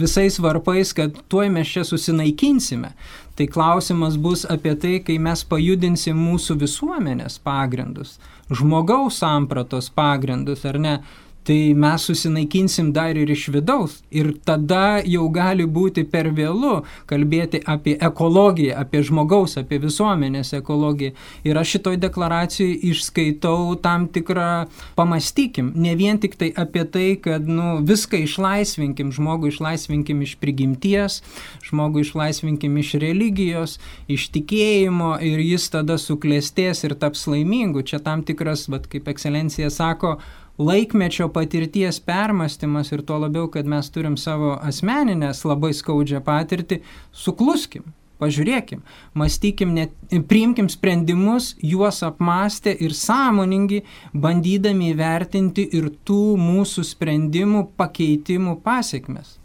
[0.01, 2.95] visais varpais, kad tuoj mes čia susinaikinsime.
[3.35, 10.79] Tai klausimas bus apie tai, kai mes pajudinsim mūsų visuomenės pagrindus, žmogaus sampratos pagrindus, ar
[10.79, 10.97] ne?
[11.45, 13.99] Tai mes susinaikinsim dar ir iš vidaus.
[14.11, 16.79] Ir tada jau gali būti per vėlu
[17.11, 21.13] kalbėti apie ekologiją, apie žmogaus, apie visuomenės ekologiją.
[21.45, 27.45] Ir aš šitoj deklaracijai išskaitau tam tikrą pamastykim, ne vien tik tai apie tai, kad
[27.49, 31.21] nu, viską išlaisvinkim, žmogų išlaisvinkim iš prigimties,
[31.69, 33.77] žmogų išlaisvinkim iš religijos,
[34.09, 37.85] iš tikėjimo ir jis tada suklėstės ir taps laimingu.
[37.85, 40.17] Čia tam tikras, bet kaip ekscelencija sako,
[40.59, 46.81] laikmečio patirties permastymas ir tuo labiau, kad mes turim savo asmeninės labai skaudžią patirtį,
[47.13, 47.93] sukluskim.
[48.23, 48.85] Pažiūrėkim,
[49.19, 49.95] mąstykim, net,
[50.31, 53.83] priimkim sprendimus, juos apmastę ir sąmoningi,
[54.15, 59.41] bandydami įvertinti ir tų mūsų sprendimų pakeitimų pasiekmes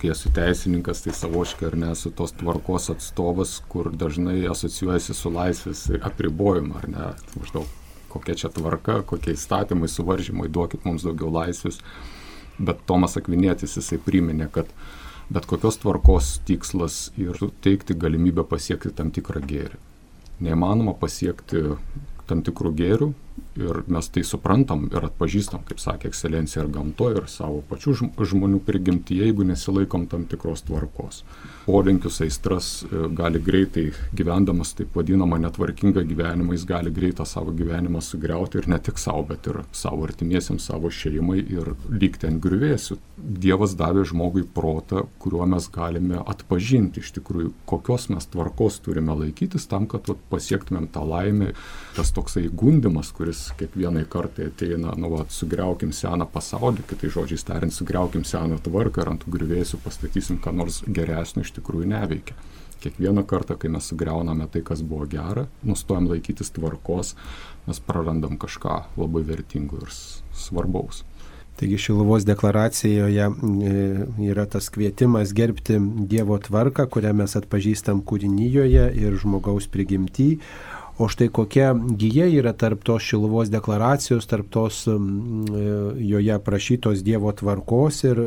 [0.00, 5.82] kai esu teisininkas, tai savoškai ar nesu tos tvarkos atstovas, kur dažnai asocijuojasi su laisvės
[6.00, 7.68] apribojimu, ar ne, maždaug
[8.10, 11.80] kokia čia tvarka, kokie įstatymai, suvaržymai, duokit mums daugiau laisvės.
[12.60, 14.68] Bet Tomas Akvinėtis jisai priminė, kad
[15.32, 19.78] bet kokios tvarkos tikslas yra teikti galimybę pasiekti tam tikrą gėrį.
[20.44, 21.62] Neįmanoma pasiekti
[22.28, 23.10] tam tikrų gėrių,
[23.60, 27.96] ir mes tai suprantam ir atpažįstam, kaip sakė ekscelencija, ir gamtoje, ir savo pačių
[28.32, 31.24] žmonių prigimtyje, jeigu nesilaikom tam tikros tvarkos.
[31.70, 38.02] Polinkius, aistras e, gali greitai, gyvendamas taip vadinamą netvarkingą gyvenimą, jis gali greitą savo gyvenimą
[38.02, 42.98] sugriauti ir ne tik savo, bet ir savo artimiesiams, savo šeimai ir lygti ant griuvėsių.
[43.46, 49.68] Dievas davė žmogui protą, kuriuo mes galime atpažinti iš tikrųjų, kokios mes tvarkos turime laikytis
[49.70, 51.52] tam, kad pasiektumėm tą laimę,
[51.94, 57.44] tas toksai gundimas, kuris kuris kiekvienai kartai ateina, nu, va, sugriaukim seną pasaulį, kitai žodžiai
[57.46, 62.34] tariant, sugriaukim seną tvarką ir ant griuvėsių pastatysim, ką nors geresnio iš tikrųjų neveikia.
[62.82, 67.14] Kiekvieną kartą, kai mes sugriauname tai, kas buvo gera, nustojam laikytis tvarkos,
[67.68, 69.94] mes prarandam kažką labai vertingo ir
[70.34, 71.04] svarbaus.
[71.60, 73.72] Taigi Šiluvos deklaracijoje e,
[74.30, 75.76] yra tas kvietimas gerbti
[76.08, 80.30] Dievo tvarką, kurią mes atpažįstam kūrinyjoje ir žmogaus prigimtį,
[81.00, 84.96] O štai kokia gyja yra tarp tos šiluvos deklaracijos, tarp tos e,
[86.04, 88.20] joje prašytos Dievo tvarkos ir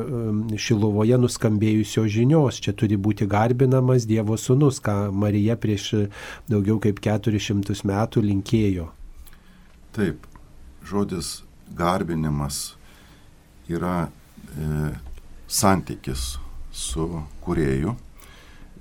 [0.58, 2.58] šiluvoje nuskambėjusios žinios.
[2.66, 5.92] Čia turi būti garbinamas Dievo sunus, ką Marija prieš
[6.50, 8.90] daugiau kaip 400 metų linkėjo.
[9.94, 10.26] Taip,
[10.82, 11.44] žodis
[11.78, 12.74] garbinimas
[13.70, 14.08] yra
[14.58, 14.92] e,
[15.46, 16.40] santykis
[16.74, 17.10] su
[17.46, 17.94] kurėju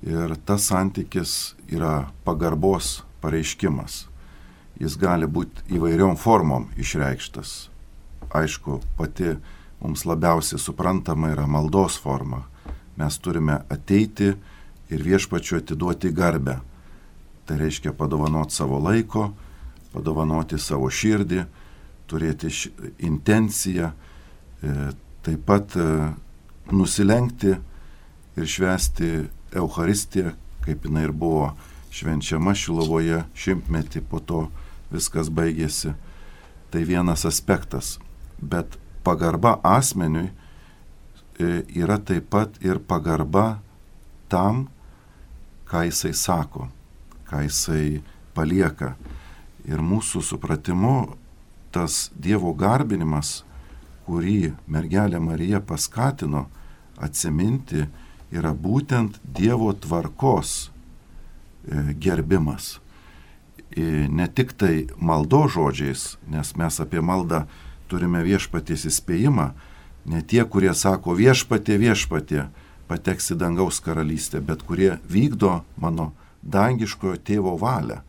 [0.09, 4.03] ir tas santykis yra pagarbos pareiškimas.
[4.81, 7.53] Jis gali būti įvairiom formom išreikštas.
[8.33, 9.35] Aišku, pati
[9.83, 12.43] mums labiausiai suprantama yra maldos forma.
[12.97, 14.33] Mes turime ateiti
[14.93, 16.59] ir viešpačiu atiduoti garbę.
[17.45, 19.29] Tai reiškia padovanoti savo laiko,
[19.93, 21.43] padovanoti savo širdį,
[22.07, 22.49] turėti
[23.03, 23.91] intenciją,
[24.63, 24.91] e,
[25.25, 25.87] taip pat e,
[26.71, 27.53] nusilenkti
[28.37, 29.11] ir švesti
[29.53, 30.33] Euharistiją,
[30.63, 31.51] kaip jinai ir buvo
[31.93, 34.47] švenčiama Šilovoje šimtmetį, po to
[34.93, 35.93] viskas baigėsi.
[36.73, 37.99] Tai vienas aspektas.
[38.41, 43.61] Bet pagarba asmeniui e, yra taip pat ir pagarba
[44.31, 44.67] tam,
[45.69, 46.67] ką jisai sako,
[47.29, 48.01] ką jisai
[48.33, 48.95] palieka.
[49.69, 51.13] Ir mūsų supratimu
[51.73, 53.43] tas Dievo garbinimas,
[54.07, 56.47] kurį mergelė Marija paskatino
[56.97, 57.85] atsiminti,
[58.33, 60.72] yra būtent Dievo tvarkos
[61.99, 62.79] gerbimas.
[63.75, 67.45] E, ne tik tai maldo žodžiais, nes mes apie maldą
[67.89, 69.47] turime viešpaties įspėjimą,
[70.05, 72.47] ne tie, kurie sako viešpatė, viešpatė,
[72.87, 76.11] pateks į dangaus karalystę, bet kurie vykdo mano
[76.43, 78.01] dangiškojo tėvo valią.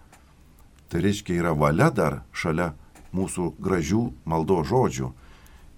[0.90, 2.72] Tai reiškia, yra valia dar šalia
[3.14, 5.10] mūsų gražių maldo žodžių.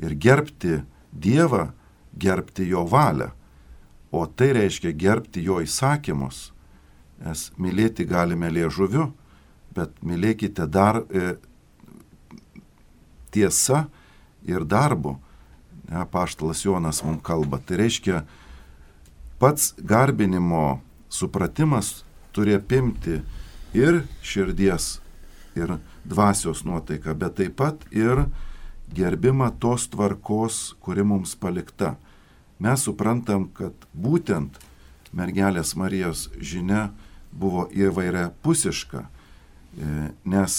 [0.02, 0.82] Ir gerbti
[1.16, 1.70] Dievą,
[2.18, 3.30] gerbti jo valią.
[4.12, 6.50] O tai reiškia gerbti jo įsakymus.
[7.24, 9.10] Nes mylėti galime liežuviu,
[9.76, 11.36] bet mylėkite dar e,
[13.32, 13.86] tiesa
[14.46, 15.16] ir darbu.
[15.90, 17.60] Ne, paštalas Jonas mums kalba.
[17.62, 18.24] Tai reiškia,
[19.38, 22.02] pats garbinimo supratimas
[22.34, 23.20] turi apimti
[23.76, 24.96] ir širdies
[25.56, 28.26] ir dvasios nuotaiką, bet taip pat ir
[28.94, 31.96] gerbimą tos tvarkos, kuri mums palikta.
[32.58, 34.60] Mes suprantam, kad būtent
[35.16, 36.90] mergelės Marijos žinia
[37.36, 40.56] buvo įvairia pusiška, e, nes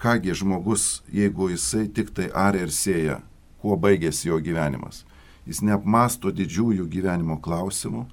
[0.00, 3.20] kągi žmogus, jeigu jisai tik tai aria ir sėja,
[3.60, 5.04] kuo baigėsi jo gyvenimas.
[5.48, 8.06] Jis neapmasto didžiųjų gyvenimo klausimų,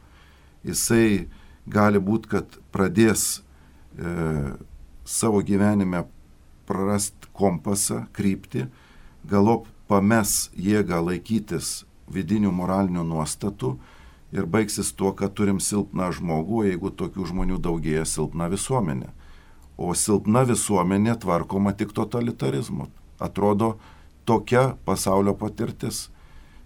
[0.68, 1.28] jisai
[1.68, 3.40] gali būti, kad pradės
[3.98, 4.56] e,
[5.08, 6.04] savo gyvenime
[6.68, 8.68] prarast kompasą, kryptį,
[9.28, 13.78] galop pames jėgą laikytis vidinių moralinių nuostatų
[14.32, 19.12] ir baigsis tuo, kad turim silpną žmogų, jeigu tokių žmonių daugėja silpna visuomenė.
[19.78, 22.90] O silpna visuomenė tvarkoma tik totalitarizmu.
[23.20, 23.78] Atrodo
[24.26, 26.10] tokia pasaulio patirtis.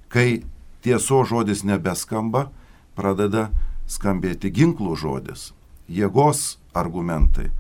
[0.10, 0.44] Kai
[0.82, 2.50] tieso žodis nebeskamba,
[2.96, 3.50] pradeda
[3.88, 5.52] skambėti ginklų žodis,
[5.88, 7.52] jėgos argumentai.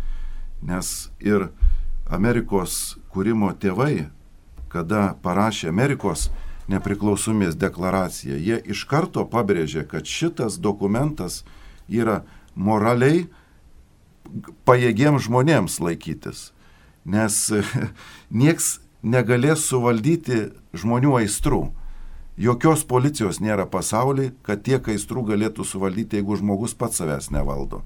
[0.61, 1.49] Nes ir
[2.11, 4.09] Amerikos kūrimo tėvai,
[4.71, 6.29] kada parašė Amerikos
[6.69, 11.41] nepriklausomės deklaraciją, jie iš karto pabrėžė, kad šitas dokumentas
[11.89, 12.21] yra
[12.55, 13.27] moraliai
[14.67, 16.51] pajėgiems žmonėms laikytis,
[17.05, 17.37] nes
[18.43, 21.63] nieks negalės suvaldyti žmonių aistrų.
[22.41, 27.83] Jokios policijos nėra pasaulyje, kad tiek aistrų galėtų suvaldyti, jeigu žmogus pats savęs nevaldo.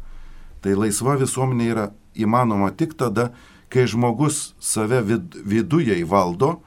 [0.62, 3.32] Tai laisva visuomenė yra įmanoma tik tada,
[3.74, 6.60] kai žmogus save vid, viduje įvaldo,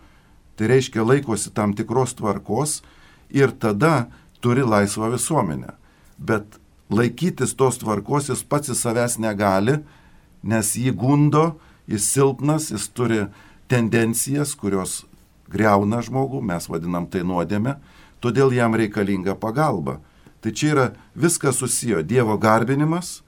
[0.58, 2.80] tai reiškia laikosi tam tikros tvarkos
[3.30, 4.08] ir tada
[4.42, 5.70] turi laisvą visuomenę.
[6.18, 6.58] Bet
[6.90, 9.78] laikytis tos tvarkos jis pats į savęs negali,
[10.42, 13.20] nes jį gundo, jis silpnas, jis turi
[13.70, 15.04] tendencijas, kurios
[15.48, 17.76] greuna žmogų, mes vadinam tai nuodėme,
[18.20, 20.00] todėl jam reikalinga pagalba.
[20.42, 23.22] Tai čia yra viskas susiję- Dievo garbinimas,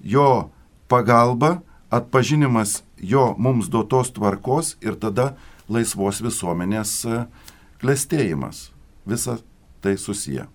[0.00, 0.50] jo
[0.88, 5.34] pagalba, atpažinimas jo mums duotos tvarkos ir tada
[5.72, 7.24] laisvos visuomenės e,
[7.82, 8.68] klestėjimas.
[9.08, 9.38] Visa
[9.84, 10.48] tai susiję.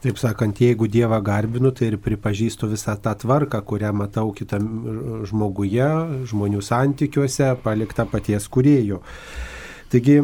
[0.00, 4.64] Taip sakant, jeigu Dievą garbinu, tai ir pripažįstu visą tą tvarką, kurią matau kitam
[5.28, 5.88] žmoguje,
[6.30, 9.02] žmonių santykiuose, paliktą paties kuriejų.
[9.92, 10.16] Taigi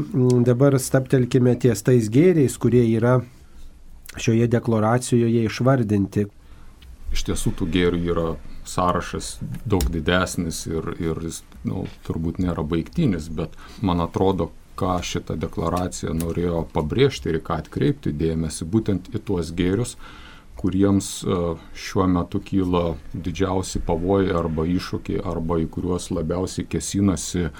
[0.46, 3.18] dabar staptelkime ties tais gėriais, kurie yra
[4.16, 6.24] šioje deklaracijoje išvardinti.
[7.12, 8.28] Iš tiesų tų gėrių yra
[8.68, 15.38] sąrašas daug didesnis ir, ir jis nu, turbūt nėra baigtinis, bet man atrodo, ką šitą
[15.40, 19.96] deklaraciją norėjo pabrėžti ir ką atkreipti dėmesį būtent į tuos gėrius,
[20.60, 21.38] kuriems e,
[21.76, 27.50] šiuo metu kyla didžiausi pavojai arba iššūkiai, arba į kuriuos labiausiai kesinasi e,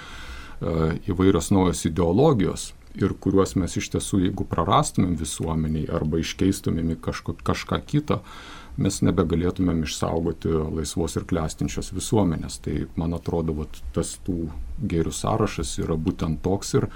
[1.09, 7.01] įvairios naujos ideologijos ir kuriuos mes iš tiesų, jeigu prarastumėm visuomeniai arba iškeistumėm į
[7.45, 8.21] kažką kitą,
[8.81, 12.59] mes nebegalėtumėm išsaugoti laisvos ir klestinčios visuomenės.
[12.65, 14.51] Tai man atrodo, vat, tas tų
[14.91, 16.89] gėrių sąrašas yra būtent toks ir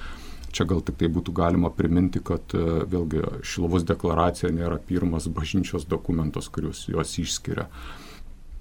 [0.51, 5.87] čia gal tik tai būtų galima priminti, kad e, vėlgi Šilovos deklaracija nėra pirmas bažnyčios
[5.89, 7.69] dokumentas, kuriuos juos išskiria.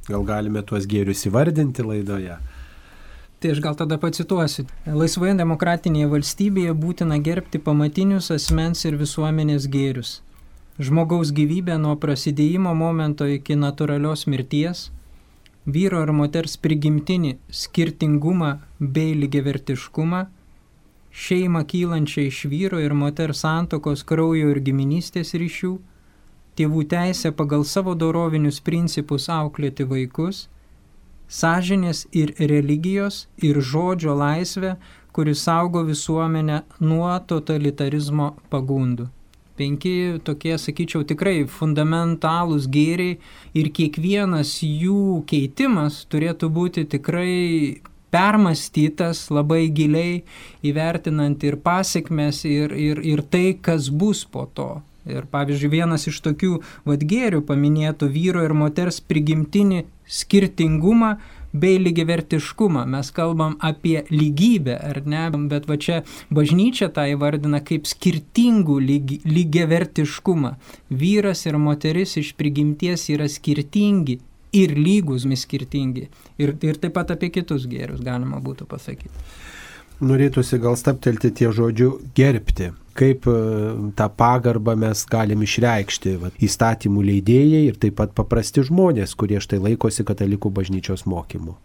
[0.08, 2.38] Gal galime tuos gėrius įvardinti laidoje?
[3.40, 4.66] Tai aš gal tada pacituosiu.
[4.84, 10.18] Laisvoje demokratinėje valstybėje būtina gerbti pamatinius asmens ir visuomenės gėrius
[10.80, 14.86] žmogaus gyvybę nuo prasidėjimo momento iki natūralios mirties,
[15.66, 20.22] vyro ir moters prigimtinį skirtingumą bei lygiavertiškumą,
[21.24, 25.74] šeimą kylančią iš vyro ir moters santokos kraujo ir giminystės ryšių,
[26.56, 30.46] tėvų teisę pagal savo dorovinius principus auklėti vaikus,
[31.28, 34.76] sąžinės ir religijos ir žodžio laisvę,
[35.12, 39.10] kuris saugo visuomenę nuo totalitarizmo pagundų.
[39.60, 43.18] Penki tokie, sakyčiau, tikrai fundamentalūs gėriai
[43.52, 50.22] ir kiekvienas jų keitimas turėtų būti tikrai permastytas labai giliai,
[50.66, 54.70] įvertinant ir pasiekmes, ir, ir, ir tai, kas bus po to.
[55.08, 56.58] Ir pavyzdžiui, vienas iš tokių
[56.88, 61.14] vadgėrių paminėtų vyro ir moters prigimtinį skirtingumą
[61.52, 62.86] bei lygivertiškumą.
[62.86, 65.26] Mes kalbam apie lygybę, ar ne?
[65.50, 70.54] Bet va čia bažnyčia tą įvardina kaip skirtingų lygi, lygivertiškumą.
[70.90, 74.20] Vyras ir moteris iš prigimties yra skirtingi
[74.56, 76.08] ir lygūsmi skirtingi.
[76.40, 79.26] Ir, ir taip pat apie kitus gėrius galima būtų pasakyti.
[80.00, 82.70] Norėtųsi gal staptelti tie žodžių gerbti
[83.00, 83.32] kaip e,
[83.96, 89.60] tą pagarbą mes galim išreikšti va, įstatymų leidėjai ir taip pat paprasti žmonės, kurie štai
[89.62, 91.56] laikosi katalikų bažnyčios mokymų.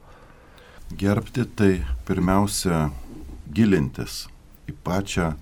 [0.95, 1.71] Gerbti tai
[2.07, 2.89] pirmiausia
[3.55, 4.25] gilintis
[4.69, 5.33] į pačią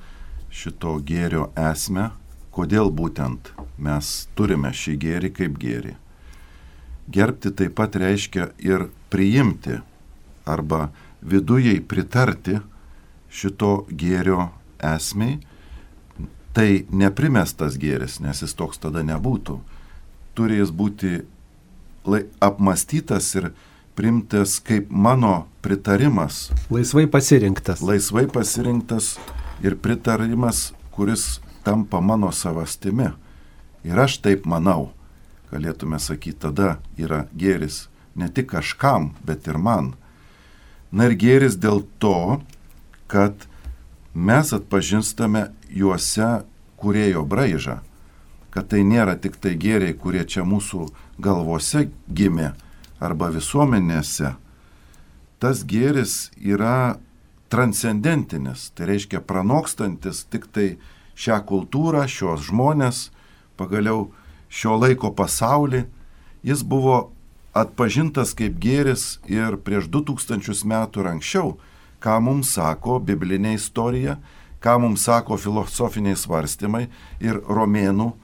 [0.53, 2.11] šito gėrio esmę,
[2.53, 5.97] kodėl būtent mes turime šį gėrį kaip gėrį.
[7.13, 9.81] Gerbti taip pat reiškia ir priimti
[10.47, 10.87] arba
[11.21, 12.61] vidujai pritarti
[13.33, 14.51] šito gėrio
[14.83, 15.39] esmei
[16.53, 19.57] tai neprimestas gėris, nes jis toks tada nebūtų.
[20.37, 21.23] Turi jis būti
[22.43, 23.51] apmastytas ir
[23.97, 26.51] primtas kaip mano pritarimas.
[26.73, 27.81] Laisvai pasirinktas.
[27.81, 29.15] Laisvai pasirinktas
[29.65, 33.11] ir pritarimas, kuris tampa mano savastimi.
[33.83, 34.91] Ir aš taip manau,
[35.51, 39.93] galėtume sakyti, tada yra gėris ne tik kažkam, bet ir man.
[40.93, 42.41] Na ir gėris dėl to,
[43.07, 43.47] kad
[44.13, 46.43] mes atpažįstame juose
[46.81, 47.79] kurėjo braižą,
[48.53, 50.87] kad tai nėra tik tai gėriai, kurie čia mūsų
[51.21, 52.53] galvose gimė
[53.03, 54.35] arba visuomenėse.
[55.41, 56.99] Tas gėris yra
[57.51, 60.67] transcendentinis, tai reiškia pranokstantis tik tai
[61.19, 63.09] šią kultūrą, šios žmonės,
[63.59, 64.07] pagaliau
[64.49, 65.83] šio laiko pasaulį.
[66.43, 67.11] Jis buvo
[67.53, 71.53] atpažintas kaip gėris ir prieš 2000 metų ir anksčiau,
[72.03, 74.17] ką mums sako biblinė istorija,
[74.63, 76.87] ką mums sako filosofiniai svarstymai
[77.23, 78.15] ir romėnų e,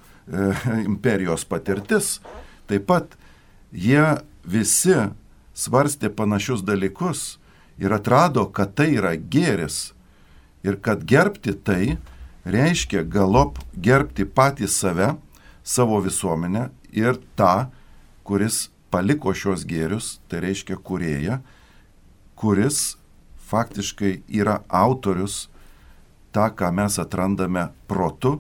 [0.89, 2.17] imperijos patirtis.
[2.69, 3.15] Taip pat
[3.71, 4.97] jie visi
[5.55, 7.39] svarstė panašius dalykus
[7.79, 9.93] ir atrado, kad tai yra gėris
[10.63, 11.97] ir kad gerbti tai
[12.43, 15.13] reiškia galop gerbti patį save,
[15.63, 17.69] savo visuomenę ir tą,
[18.23, 21.39] kuris paliko šios gėrius, tai reiškia kurėja,
[22.39, 22.98] kuris
[23.49, 25.47] faktiškai yra autorius
[26.35, 28.37] tą, ką mes atrandame protu,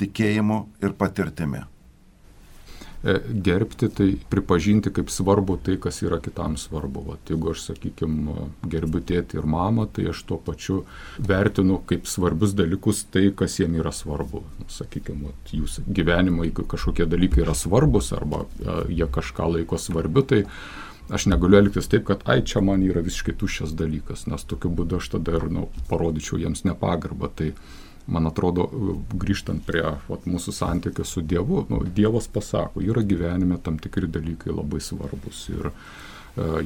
[0.00, 1.64] tikėjimu ir patirtimi.
[3.04, 7.02] E, gerbti tai pripažinti kaip svarbu tai, kas yra kitam svarbu.
[7.10, 10.78] Vat, jeigu aš, sakykime, gerbiu tėtį ir mamą, tai aš tuo pačiu
[11.18, 14.40] vertinu kaip svarbius dalykus tai, kas jiem yra svarbu.
[14.72, 20.24] Sakykime, vat, jūsų gyvenimo, jeigu kažkokie dalykai yra svarbus arba e, jie kažką laiko svarbiu,
[20.24, 20.40] tai
[21.12, 25.00] aš negaliu elgtis taip, kad ai čia man yra visiškai tuščias dalykas, nes tokiu būdu
[25.00, 27.30] aš tada ir nu, parodyčiau jiems nepagarbą.
[27.36, 27.50] Tai
[28.06, 28.68] man atrodo,
[29.20, 34.52] grįžtant prie vat, mūsų santykių su Dievu, nu, Dievas pasako, yra gyvenime tam tikri dalykai
[34.52, 35.46] labai svarbus.
[35.52, 35.72] Ir e,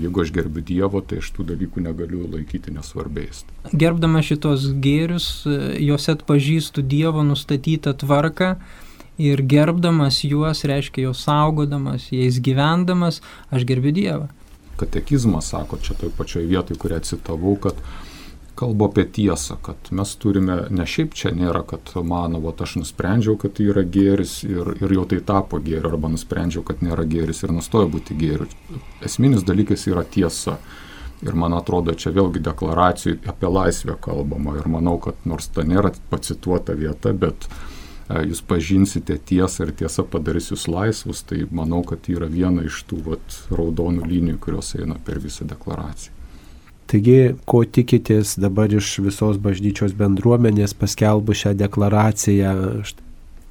[0.05, 3.45] jeigu aš gerbiu Dievo, tai aš tų dalykų negaliu laikyti nesvarbiais.
[3.71, 8.57] Gerbdama šitos gėrius, e, juose atpažįstu Dievo nustatytą tvarką
[9.19, 14.29] ir gerbdamas juos, reiškia juos saugodamas, jais gyvendamas, aš gerbiu Dievą.
[14.79, 17.81] Katekizmas sako čia toj pačioj vietoj, kurią citavau, kad
[18.59, 23.37] kalba apie tiesą, kad mes turime, ne šiaip čia nėra, kad mano, va, aš nusprendžiau,
[23.39, 27.43] kad tai yra gėris ir, ir jau tai tapo gėriu, arba nusprendžiau, kad nėra gėris
[27.43, 28.47] ir nustojo būti gėriu.
[29.07, 30.59] Esminis dalykas yra tiesa.
[31.19, 34.55] Ir man atrodo, čia vėlgi deklaracijų apie laisvę kalbama.
[34.61, 37.78] Ir manau, kad nors ta nėra pacituota vieta, bet uh,
[38.09, 43.03] jūs pažinsite tiesą ir tiesa padarys jūs laisvus, tai manau, kad yra viena iš tų
[43.11, 46.15] vat, raudonų linijų, kurios eina per visą deklaraciją.
[46.89, 52.53] Taigi, ko tikitės dabar iš visos bažnyčios bendruomenės paskelbų šią deklaraciją?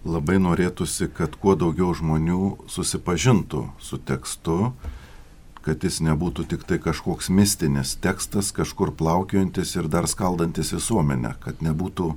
[0.07, 4.71] Labai norėtųsi, kad kuo daugiau žmonių susipažintų su tekstu,
[5.61, 11.61] kad jis nebūtų tik tai kažkoks mistinis tekstas, kažkur plaukiojantis ir dar skaldantis visuomenę, kad
[11.61, 12.13] nebūtų,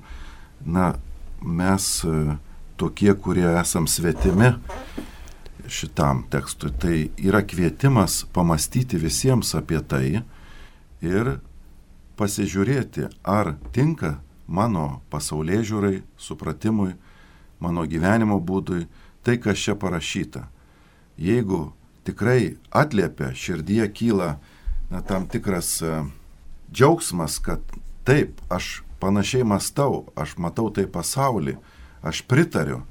[0.65, 0.95] na,
[1.43, 2.37] mes e,
[2.77, 4.53] tokie, kurie esam svetimi
[5.71, 6.73] šitam tekstui.
[6.79, 10.23] Tai yra kvietimas pamastyti visiems apie tai
[11.01, 11.37] ir
[12.21, 14.19] pasižiūrėti, ar tinka
[14.51, 16.95] mano pasaulyje žiūrai, supratimui,
[17.61, 18.87] mano gyvenimo būdui
[19.25, 20.49] tai, kas čia parašyta.
[21.21, 21.71] Jeigu
[22.05, 24.31] tikrai atliepia, širdyje kyla
[24.91, 26.09] na, tam tikras uh,
[26.73, 27.61] džiaugsmas, kad
[28.05, 31.57] taip, aš panašiai mastau, aš matau tai pasaulį,
[32.03, 32.83] aš pritariu,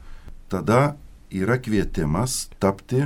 [0.49, 0.97] tada
[1.29, 3.05] yra kvietimas tapti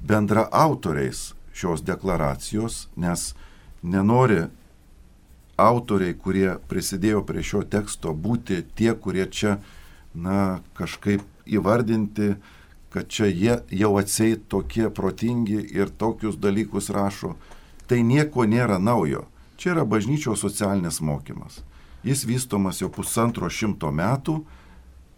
[0.00, 3.32] bendra autoriais šios deklaracijos, nes
[3.82, 4.46] nenori
[5.56, 9.58] autoriai, kurie prisidėjo prie šio teksto, būti tie, kurie čia,
[10.14, 12.34] na, kažkaip įvardinti,
[12.92, 17.36] kad čia jie jau atseit tokie protingi ir tokius dalykus rašo.
[17.88, 19.26] Tai nieko nėra naujo.
[19.56, 21.62] Čia yra bažnyčios socialinis mokymas.
[22.02, 24.40] Jis vystomas jau pusantro šimto metų,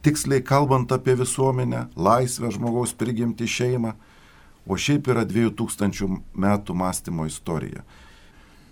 [0.05, 3.95] tiksliai kalbant apie visuomenę, laisvę žmogaus prigimti šeimą,
[4.68, 7.85] o šiaip yra 2000 metų mąstymo istorija.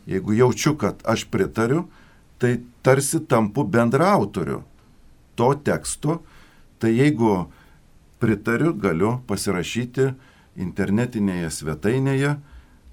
[0.06, 1.88] Jeigu jaučiu, kad aš pritariu,
[2.38, 4.62] tai tarsi tampu bendraautoriu
[5.34, 6.22] to teksto,
[6.78, 7.46] tai jeigu
[8.20, 10.14] pritariu, galiu pasirašyti
[10.60, 12.36] internetinėje svetainėje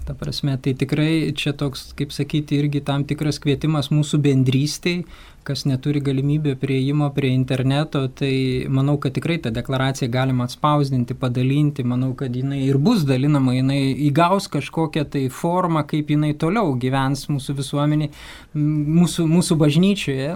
[0.06, 5.02] Ta prasme, tai tikrai čia toks, kaip sakyti, irgi tam tikras kvietimas mūsų bendrystiai,
[5.46, 11.86] kas neturi galimybę prieimo prie interneto, tai manau, kad tikrai tą deklaraciją galima atspausdinti, padalinti,
[11.86, 17.26] manau, kad jinai ir bus dalinama, jinai įgaus kažkokią tai formą, kaip jinai toliau gyvens
[17.30, 18.10] mūsų visuomenė,
[18.56, 20.32] mūsų, mūsų bažnyčioje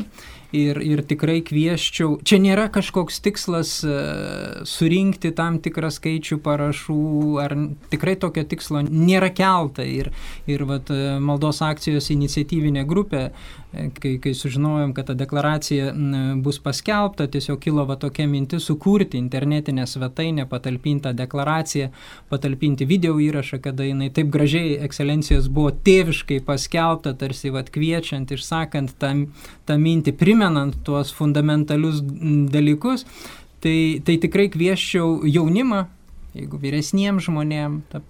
[0.56, 7.00] ir, ir tikrai kvieščiau, čia nėra kažkoks tikslas uh, surinkti tam tikrą skaičių parašų,
[7.42, 7.54] ar
[7.92, 9.86] tikrai tokio tikslo nėra kelta.
[9.86, 10.10] Ir,
[10.50, 13.22] ir vat, e, maldos akcijos iniciatyvinė grupė,
[13.72, 15.92] e, kai, kai sužinojom, kad ta deklaracija
[16.42, 21.90] bus paskelbta, tiesiog kilo va tokia mintis sukurti internetinę svetainę, patalpintą deklaraciją,
[22.30, 28.96] patalpinti video įrašą, kada jinai taip gražiai ekscelencijos buvo tėviškai paskelbta, tarsi vat, kviečiant, išsakant
[29.00, 29.14] tą,
[29.68, 32.00] tą mintį, primint primenant tuos fundamentalius
[32.50, 33.04] dalykus,
[33.60, 35.84] tai, tai tikrai kvieščiau jaunimą,
[36.32, 38.00] jeigu vyresniems žmonėms,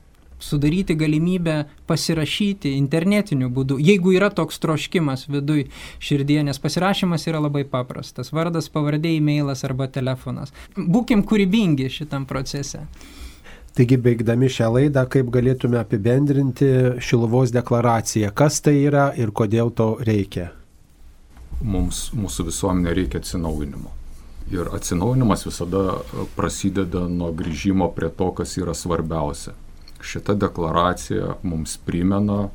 [0.41, 5.67] sudaryti galimybę pasirašyti internetiniu būdu, jeigu yra toks troškimas viduj
[6.01, 8.31] širdie, nes pasirašymas yra labai paprastas.
[8.33, 10.55] Vardas, pavardė, e-mailas arba telefonas.
[10.79, 12.87] Būkim kūrybingi šitam procese.
[13.77, 16.71] Taigi, baigdami šią laidą, kaip galėtume apibendrinti
[17.03, 20.53] Šiluvos deklaraciją, kas tai yra ir kodėl to reikia?
[21.61, 23.93] Mums, mūsų visuomenė reikia atsinaujinimo.
[24.51, 26.01] Ir atsinaujinimas visada
[26.37, 29.55] prasideda nuo grįžimo prie to, kas yra svarbiausia.
[30.01, 32.49] Šita deklaracija mums primena,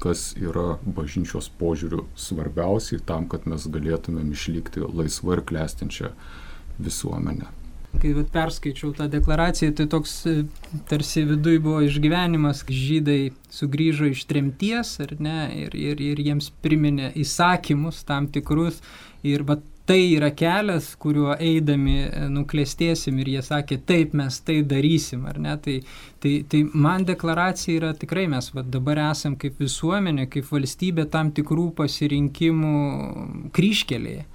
[0.00, 6.14] kas yra bažnyčios požiūrių svarbiausiai tam, kad mes galėtumėm išlikti laisvą ir klestinčią
[6.78, 7.63] visuomenę
[8.02, 10.34] kai vat, perskaičiau tą deklaraciją, tai toks e,
[10.90, 18.02] tarsi viduje buvo išgyvenimas, žydai sugrįžo iš tremties ne, ir, ir, ir jiems priminė įsakymus
[18.08, 18.80] tam tikrus.
[19.24, 24.58] Ir vat, tai yra kelias, kuriuo eidami e, nuklestėsim ir jie sakė, taip mes tai
[24.64, 25.56] darysim, ar ne?
[25.64, 25.78] Tai,
[26.24, 31.32] tai, tai man deklaracija yra tikrai mes vat, dabar esam kaip visuomenė, kaip valstybė tam
[31.36, 32.76] tikrų pasirinkimų
[33.56, 34.28] kryškelėje.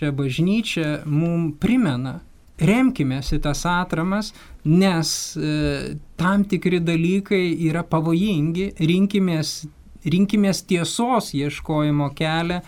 [0.00, 2.20] Čia bažnyčia mums primena,
[2.60, 4.32] remkimės į tas atramas,
[4.64, 9.64] nes e, tam tikri dalykai yra pavojingi, rinkimės,
[10.04, 12.60] rinkimės tiesos ieškojimo kelią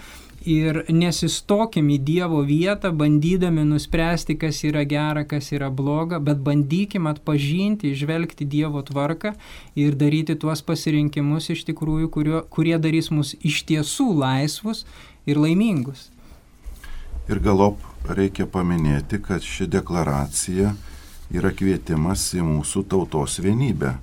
[0.49, 7.07] ir nesistokim į Dievo vietą, bandydami nuspręsti, kas yra gera, kas yra bloga, bet bandykim
[7.11, 9.35] atpažinti, išvelgti Dievo tvarką
[9.79, 14.85] ir daryti tuos pasirinkimus iš tikrųjų, kurio, kurie darys mus iš tiesų laisvus
[15.27, 16.09] ir laimingus.
[17.31, 20.73] Ir galop reikia paminėti, kad ši deklaracija
[21.33, 23.97] yra kvietimas į mūsų tautos vienybę.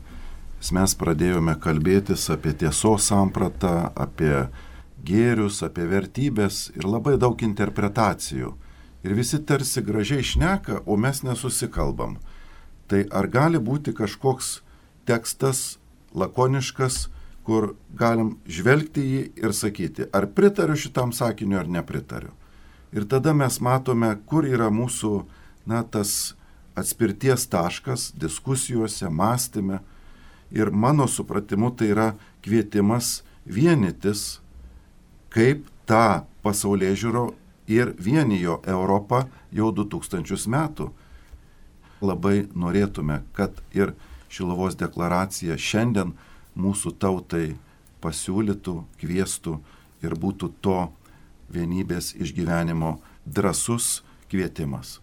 [0.75, 4.49] Mes pradėjome kalbėtis apie tiesos sampratą, apie
[5.05, 8.55] gėrius, apie vertybės ir labai daug interpretacijų.
[9.07, 12.17] Ir visi tarsi gražiai šneka, o mes nesusikalbam.
[12.91, 14.59] Tai ar gali būti kažkoks
[15.07, 15.77] tekstas
[16.11, 17.07] lakoniškas,
[17.47, 22.33] kur galim žvelgti jį ir sakyti, ar pritariu šitam sakiniu ar nepritariu.
[22.91, 25.13] Ir tada mes matome, kur yra mūsų,
[25.69, 26.33] na, tas
[26.79, 29.79] atspirties taškas diskusijose, mąstyme.
[30.51, 32.07] Ir mano supratimu tai yra
[32.41, 34.39] kvietimas vienytis,
[35.29, 37.25] kaip tą pasaulyje žiūro
[37.69, 40.89] ir vienijo Europą jau 2000 metų.
[42.01, 43.93] Labai norėtume, kad ir
[44.29, 46.13] Šilovos deklaracija šiandien
[46.57, 47.57] mūsų tautai
[48.01, 49.55] pasiūlytų, kvieštų
[50.05, 50.79] ir būtų to
[51.53, 54.99] vienybės išgyvenimo drasus kvietimas.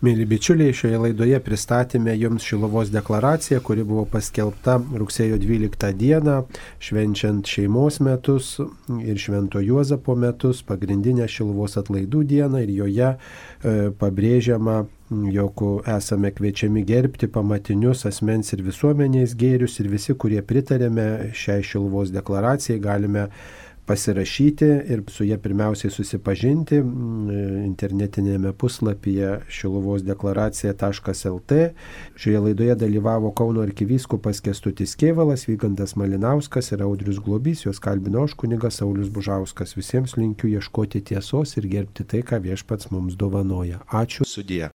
[0.00, 6.36] Mėly bičiuliai, šioje laidoje pristatėme Jums Šilovos deklaraciją, kuri buvo paskelbta rugsėjo 12 dieną,
[6.80, 8.54] švenčiant šeimos metus
[8.96, 14.78] ir Švento Juozapo metus, pagrindinę Šilovos atlaidų dieną ir joje e, pabrėžiama,
[15.36, 22.08] jog esame kviečiami gerbti pamatinius asmens ir visuomenės gėrius ir visi, kurie pritarėme šiai Šilovos
[22.16, 23.28] deklaracijai, galime
[23.86, 26.78] pasirašyti ir su jie pirmiausiai susipažinti
[27.64, 31.60] internetinėme puslapyje šiluvos deklaracija.lt.
[32.20, 38.36] Šioje laidoje dalyvavo Kauno arkivyskupas Kestutis Kievalas, Vygandas Malinauskas ir Audrius Globys, juos kalbino aš
[38.38, 39.74] kunigas Saulis Bužauskas.
[39.78, 43.80] Visiems linkiu ieškoti tiesos ir gerbti tai, ką viešpats mums dovanoja.
[43.88, 44.28] Ačiū.
[44.28, 44.68] Sudie.